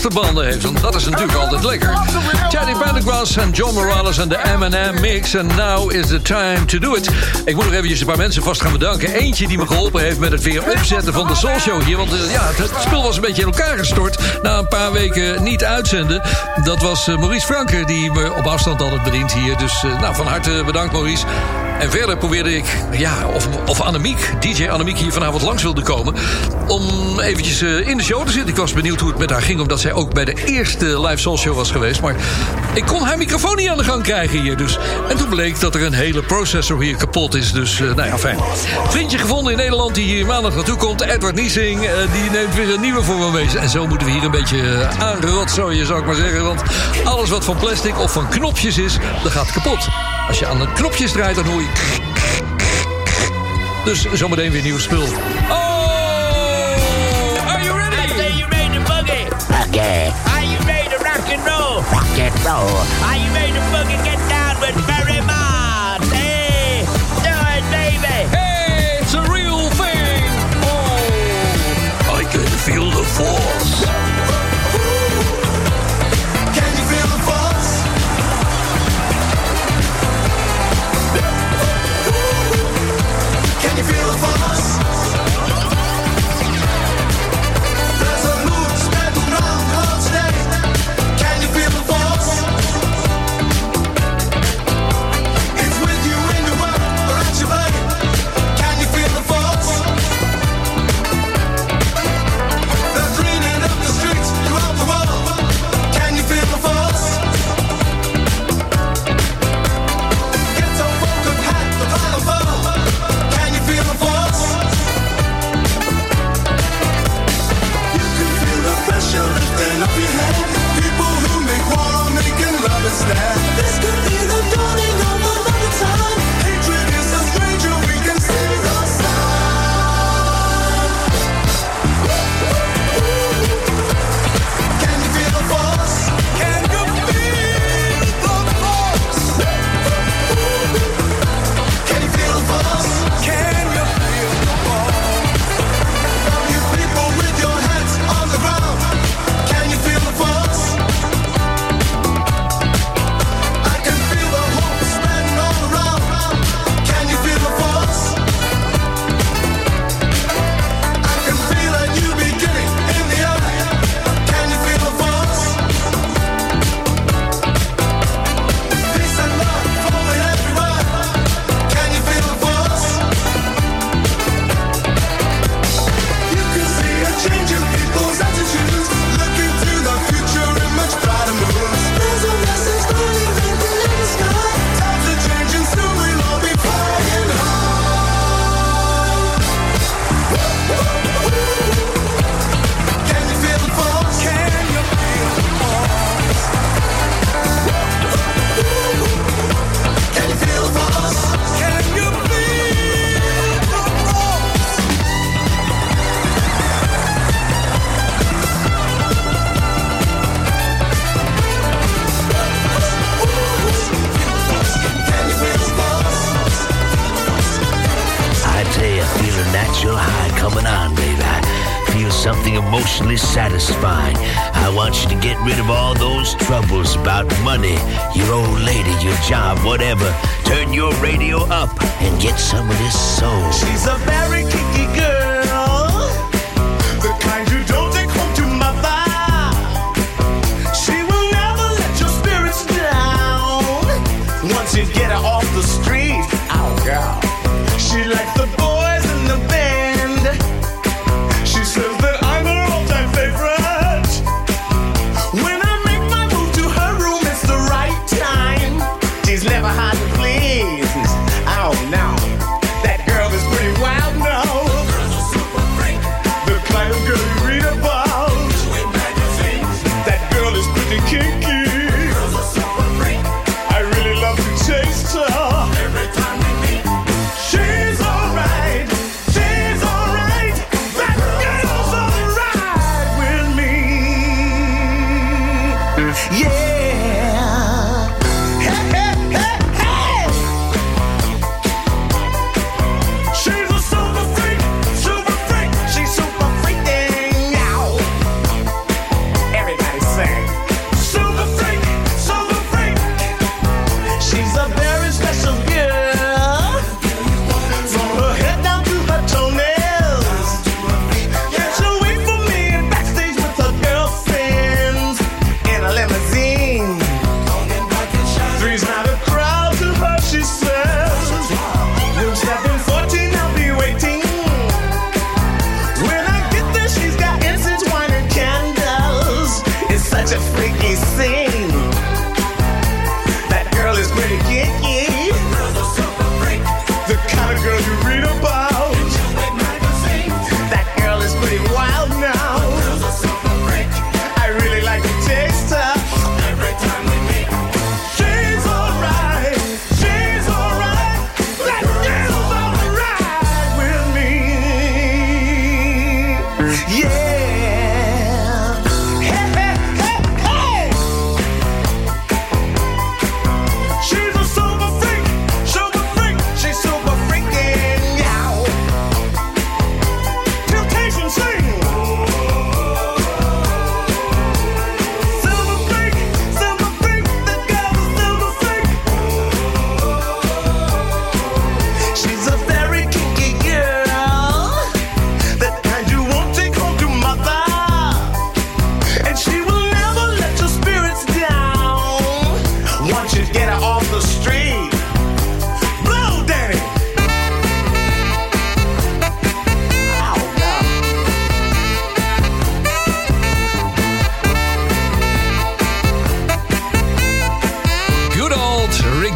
masterbanden 0.03 0.45
heeft. 0.45 0.63
Want 0.63 0.81
dat 0.81 0.95
is 0.95 1.05
natuurlijk 1.05 1.37
altijd 1.37 1.63
lekker. 1.63 1.99
Teddy 2.49 2.73
Pendergrass 2.83 3.37
en 3.37 3.51
John 3.51 3.73
Morales 3.73 4.17
en 4.17 4.29
de 4.29 4.39
M&M 4.57 5.01
mix. 5.01 5.37
And 5.37 5.55
now 5.55 5.91
is 5.91 6.07
the 6.07 6.21
time 6.21 6.65
to 6.65 6.79
do 6.79 6.93
it. 6.93 7.09
Ik 7.45 7.55
moet 7.55 7.63
nog 7.63 7.73
eventjes 7.73 7.99
een 7.99 8.05
paar 8.05 8.17
mensen 8.17 8.43
vast 8.43 8.61
gaan 8.61 8.71
bedanken. 8.71 9.13
Eentje 9.13 9.47
die 9.47 9.57
me 9.57 9.67
geholpen 9.67 10.01
heeft 10.01 10.19
met 10.19 10.31
het 10.31 10.43
weer 10.43 10.63
opzetten 10.71 11.13
van 11.13 11.27
de 11.27 11.35
Soul 11.35 11.59
Show 11.59 11.83
hier. 11.83 11.97
Want 11.97 12.13
eh, 12.13 12.31
ja, 12.31 12.41
het, 12.43 12.71
spul 12.85 13.03
was 13.03 13.15
een 13.15 13.21
beetje 13.21 13.41
in 13.41 13.47
elkaar 13.47 13.77
gestort... 13.77 14.17
na 14.41 14.57
een 14.57 14.67
paar 14.67 14.91
weken 14.91 15.43
niet 15.43 15.63
uitzenden. 15.63 16.21
Dat 16.63 16.81
was 16.81 17.07
eh, 17.07 17.17
Maurice 17.17 17.45
Franke, 17.45 17.85
die 17.85 18.11
me 18.11 18.33
op 18.33 18.45
afstand 18.45 18.81
altijd 18.81 19.03
bedient 19.03 19.33
hier. 19.33 19.57
Dus 19.57 19.83
eh, 19.83 19.99
nou, 19.99 20.15
van 20.15 20.27
harte 20.27 20.63
bedankt, 20.65 20.93
Maurice. 20.93 21.25
En 21.79 21.91
verder 21.91 22.17
probeerde 22.17 22.55
ik, 22.55 22.65
ja, 22.91 23.27
of, 23.33 23.47
of 23.67 23.81
DJ 24.39 24.67
Annemiek 24.67 24.97
hier 24.97 25.11
vanavond 25.11 25.41
langs 25.41 25.63
wilde 25.63 25.81
komen... 25.81 26.15
om 26.73 27.19
eventjes 27.19 27.61
eh, 27.61 27.87
in 27.87 27.97
de 27.97 28.03
show 28.03 28.25
te 28.25 28.31
zitten. 28.31 28.49
Ik 28.49 28.55
was 28.57 28.73
benieuwd 28.73 28.99
hoe 28.99 29.09
het 29.09 29.19
met 29.19 29.29
haar 29.29 29.41
ging... 29.41 29.59
omdat 29.59 29.79
zij 29.79 29.93
ook 29.93 30.13
bij 30.13 30.25
de 30.25 30.45
eerste 30.45 31.01
live 31.01 31.17
soul 31.17 31.37
show 31.37 31.55
was 31.55 31.71
geweest. 31.71 32.01
Maar 32.01 32.15
ik 32.73 32.85
kon 32.85 33.01
haar 33.01 33.17
microfoon 33.17 33.55
niet 33.55 33.69
aan 33.69 33.77
de 33.77 33.83
gang 33.83 34.03
krijgen 34.03 34.41
hier. 34.41 34.57
Dus. 34.57 34.77
En 35.09 35.17
toen 35.17 35.29
bleek 35.29 35.59
dat 35.59 35.75
er 35.75 35.83
een 35.83 35.93
hele 35.93 36.21
processor 36.21 36.81
hier 36.81 36.95
kapot 36.95 37.35
is. 37.35 37.51
Dus, 37.51 37.79
eh, 37.79 37.93
nou 37.95 38.07
ja, 38.07 38.17
fijn. 38.17 38.37
Vriendje 38.87 39.17
gevonden 39.17 39.51
in 39.51 39.57
Nederland 39.57 39.95
die 39.95 40.05
hier 40.05 40.25
maandag 40.25 40.55
naartoe 40.55 40.77
komt. 40.77 41.01
Edward 41.01 41.35
Niesing, 41.35 41.83
eh, 41.83 41.91
die 42.11 42.29
neemt 42.31 42.55
weer 42.55 42.73
een 42.73 42.81
nieuwe 42.81 43.03
voor 43.03 43.17
me 43.17 43.31
mee. 43.31 43.59
En 43.59 43.69
zo 43.69 43.87
moeten 43.87 44.07
we 44.07 44.13
hier 44.13 44.23
een 44.23 44.31
beetje 44.31 44.87
aanrotzooien, 44.99 45.85
zou 45.85 45.99
ik 45.99 46.05
maar 46.05 46.15
zeggen. 46.15 46.43
Want 46.43 46.61
alles 47.03 47.29
wat 47.29 47.45
van 47.45 47.57
plastic 47.57 47.99
of 47.99 48.11
van 48.11 48.29
knopjes 48.29 48.77
is, 48.77 48.97
dat 49.23 49.31
gaat 49.31 49.51
kapot. 49.51 49.87
Als 50.27 50.39
je 50.39 50.47
aan 50.47 50.59
de 50.59 50.67
knopjes 50.73 51.11
draait, 51.11 51.35
dan 51.35 51.45
hoor 51.45 51.61
je... 51.61 52.01
Dus 53.85 54.05
zometeen 54.13 54.51
weer 54.51 54.63
nieuw 54.63 54.79
spul. 54.79 55.03
Oh! 55.49 55.62
Boogie. 59.73 60.13
Are 60.33 60.43
you 60.43 60.57
ready 60.67 60.89
to 60.89 60.97
rock 61.03 61.27
and 61.29 61.41
roll? 61.45 61.81
Rock 61.91 62.17
and 62.17 62.33
roll. 62.45 62.77
Are 63.03 63.17
you 63.17 63.31
ready 63.33 63.53
to 63.53 63.59
boogie 63.71 64.03
get 64.03 64.19
down 64.29 64.59
with 64.61 64.75
Barry 64.87 65.21
Mott? 65.21 66.03
Hey, 66.13 66.85
do 67.23 67.33
it, 67.55 67.63
baby. 67.71 68.29
Hey, 68.35 68.99
it's 69.01 69.13
a 69.13 69.21
real 69.31 69.69
thing. 69.71 70.29
Oh, 70.63 72.15
I 72.15 72.23
can 72.31 72.45
feel 72.65 72.89
the 72.91 73.03
force. 73.03 73.85
Can 76.57 76.71
you 76.77 76.85
feel 76.91 77.07
the 77.15 77.21
force. 77.29 77.71
Can 83.61 83.77
you 83.77 83.83
feel 83.83 84.07
the 84.11 84.17
force? 84.17 84.42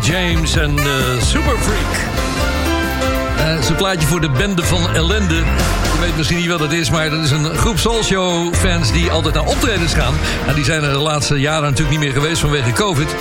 James 0.01 0.55
en 0.55 0.77
eh, 0.77 0.85
Super 1.21 1.57
Freak. 1.59 2.07
Eh, 3.37 3.59
is 3.59 3.69
een 3.69 3.75
plaatje 3.75 4.07
voor 4.07 4.21
de 4.21 4.29
bende 4.29 4.63
van 4.63 4.95
ellende. 4.95 5.35
Je 5.35 5.99
weet 5.99 6.17
misschien 6.17 6.37
niet 6.37 6.47
wat 6.47 6.59
het 6.59 6.71
is, 6.71 6.89
maar 6.89 7.09
dat 7.09 7.23
is 7.23 7.31
een 7.31 7.55
groep 7.55 7.79
Soulshow 7.79 8.53
fans 8.53 8.91
die 8.91 9.11
altijd 9.11 9.33
naar 9.33 9.45
optredens 9.45 9.93
gaan. 9.93 10.13
Nou, 10.43 10.55
die 10.55 10.65
zijn 10.65 10.83
er 10.83 10.91
de 10.91 10.97
laatste 10.97 11.39
jaren 11.39 11.61
natuurlijk 11.61 11.89
niet 11.89 11.99
meer 11.99 12.11
geweest 12.11 12.39
vanwege 12.39 12.71
COVID. 12.71 13.15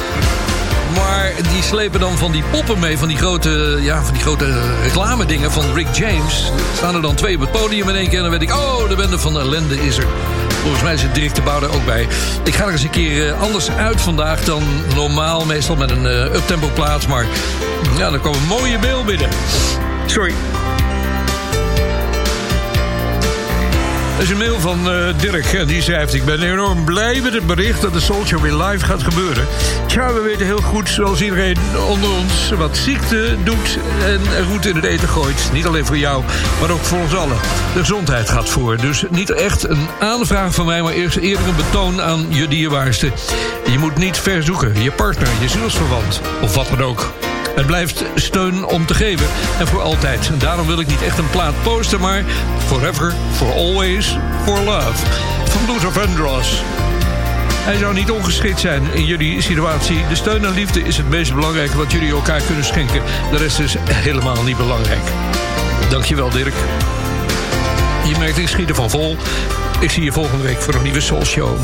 Maar 0.95 1.33
die 1.53 1.63
slepen 1.63 2.01
dan 2.01 2.19
van 2.19 2.33
die 2.33 2.43
poppen 2.51 2.79
mee, 2.79 2.99
van 2.99 3.09
die 3.09 3.17
grote, 3.17 3.79
ja, 3.81 4.03
van 4.03 4.13
die 4.13 4.23
grote 4.23 4.61
reclame 4.83 5.27
dingen 5.27 5.53
van 5.53 5.75
Rick 5.75 5.95
James. 5.95 6.51
Staan 6.77 6.95
er 6.95 7.03
dan 7.03 7.15
twee 7.15 7.35
op 7.35 7.41
het 7.41 7.53
podium 7.53 7.89
in 7.89 7.95
één 7.95 8.09
keer 8.09 8.17
en 8.17 8.23
dan 8.23 8.31
weet 8.31 8.43
ik, 8.43 8.53
oh, 8.53 8.89
de 8.89 8.95
bende 8.95 9.19
van 9.19 9.39
ellende 9.39 9.87
is 9.87 9.99
er. 9.99 10.07
Volgens 10.67 10.85
mij 10.85 10.97
zit 10.97 11.15
Dirk 11.15 11.35
de 11.35 11.43
Bouw 11.43 11.63
er 11.63 11.75
ook 11.75 11.85
bij. 11.85 12.09
Ik 12.45 12.55
ga 12.55 12.67
er 12.67 12.73
eens 12.73 12.83
een 12.83 12.91
keer 12.91 13.29
eh, 13.29 13.41
anders 13.41 13.71
uit 13.71 14.01
vandaag 14.01 14.45
dan 14.45 14.63
normaal. 14.95 15.45
Meestal 15.45 15.77
met 15.77 15.91
een 15.91 16.07
eh, 16.07 16.35
uptempo 16.35 16.71
plaats. 16.75 17.07
Maar 17.07 17.27
ja, 17.99 18.13
er 18.13 18.19
kwam 18.19 18.35
een 18.35 18.47
mooie 18.47 18.79
mail 18.79 19.05
binnen. 19.05 19.29
Sorry. 20.07 20.35
Dat 24.17 24.25
is 24.25 24.31
een 24.31 24.39
mail 24.39 24.61
van 24.61 24.91
eh, 24.91 25.19
Dirk. 25.19 25.53
En 25.53 25.67
die 25.67 25.83
schrijft... 25.83 26.15
Ik 26.15 26.25
ben 26.25 26.43
enorm 26.43 26.85
blij 26.85 27.21
met 27.21 27.33
het 27.33 27.47
bericht 27.47 27.81
dat 27.83 27.93
de 27.93 28.01
Soul 28.01 28.25
Show 28.25 28.41
weer 28.41 28.55
live 28.55 28.85
gaat 28.85 29.03
gebeuren. 29.03 29.47
Tja, 29.87 30.13
we 30.13 30.21
weten 30.21 30.47
heel 30.47 30.61
goed, 30.61 30.89
zoals 30.89 31.23
iedereen 31.23 31.57
onder 31.89 32.11
ons... 32.11 32.51
wat 32.51 32.77
ziekte 32.77 33.37
doet 33.45 33.79
en 34.05 34.21
roet 34.51 34.67
in 34.67 34.75
het 34.75 34.85
eten 34.85 35.09
gooit. 35.09 35.51
Niet 35.53 35.67
alleen 35.67 35.87
voor 35.87 35.99
jou, 35.99 36.23
maar 36.61 36.71
ook 36.71 36.85
voor 36.85 36.99
ons 36.99 37.15
allen. 37.15 37.37
De 37.73 37.79
gezondheid 37.79 38.29
gaat 38.31 38.49
voor. 38.49 38.77
Dus 38.77 39.05
niet 39.11 39.31
echt 39.31 39.69
een 39.69 39.87
aanvraag 40.01 40.55
van 40.55 40.67
mij... 40.67 40.83
maar 40.83 40.93
eerst 40.93 41.17
eerder 41.17 41.49
een 41.49 41.57
betoon 41.57 42.03
aan 42.03 42.27
je 42.29 42.49
dierbaarste. 42.49 43.11
Je 43.67 43.79
moet 43.79 43.97
niet 43.97 44.19
verzoeken. 44.19 44.83
Je 44.83 44.93
partner, 44.93 45.29
je 45.41 45.49
zielsverwant 45.49 46.21
of 46.43 46.55
wat 46.55 46.69
dan 46.69 46.83
ook. 46.83 47.13
Het 47.57 47.67
blijft 47.67 48.05
steun 48.15 48.65
om 48.65 48.87
te 48.87 48.95
geven 48.95 49.27
en 49.59 49.67
voor 49.67 49.81
altijd. 49.81 50.29
En 50.29 50.39
daarom 50.39 50.67
wil 50.67 50.81
ik 50.81 50.87
niet 50.87 51.03
echt 51.03 51.19
een 51.19 51.31
plaat 51.31 51.55
posten, 51.63 52.01
maar 52.01 52.25
forever, 52.67 53.15
for 53.33 53.53
always, 53.53 54.17
for 54.45 54.61
love. 54.61 55.07
Van 55.45 55.73
Luther 55.73 55.93
Vandross. 55.93 56.63
Hij 57.67 57.77
zou 57.77 57.95
niet 57.95 58.11
ongeschikt 58.11 58.61
zijn 58.61 58.83
in 58.93 59.05
jullie 59.05 59.41
situatie. 59.41 60.05
De 60.09 60.15
steun 60.15 60.45
en 60.45 60.53
liefde 60.53 60.81
is 60.83 60.97
het 60.97 61.09
meest 61.09 61.35
belangrijke 61.35 61.77
wat 61.77 61.93
jullie 61.93 62.11
elkaar 62.11 62.41
kunnen 62.41 62.65
schenken. 62.65 63.03
De 63.31 63.37
rest 63.37 63.59
is 63.59 63.77
helemaal 63.91 64.43
niet 64.43 64.57
belangrijk. 64.57 65.05
Dankjewel, 65.91 66.31
Dirk. 66.31 66.55
Je 68.09 68.15
merkt, 68.19 68.39
ik 68.39 68.49
schiet 68.49 68.69
ervan 68.69 68.91
vol. 68.91 69.17
Ik 69.81 69.91
zie 69.91 70.05
je 70.05 70.13
volgende 70.13 70.45
week 70.45 70.63
voor 70.63 70.75
een 70.75 70.83
nieuwe 70.83 71.01
Soul 71.01 71.25
Show. 71.25 71.59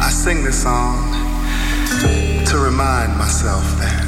I 0.00 0.10
sing 0.24 0.44
this 0.44 0.60
song 0.60 1.14
to 2.44 2.62
remind 2.62 3.16
myself 3.16 3.76
that 3.80 4.07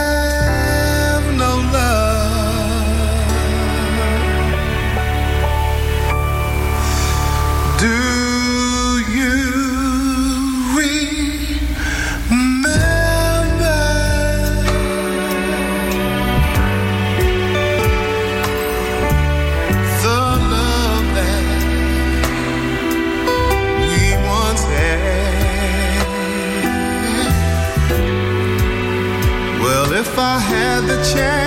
the 30.87 30.97
chance 31.03 31.40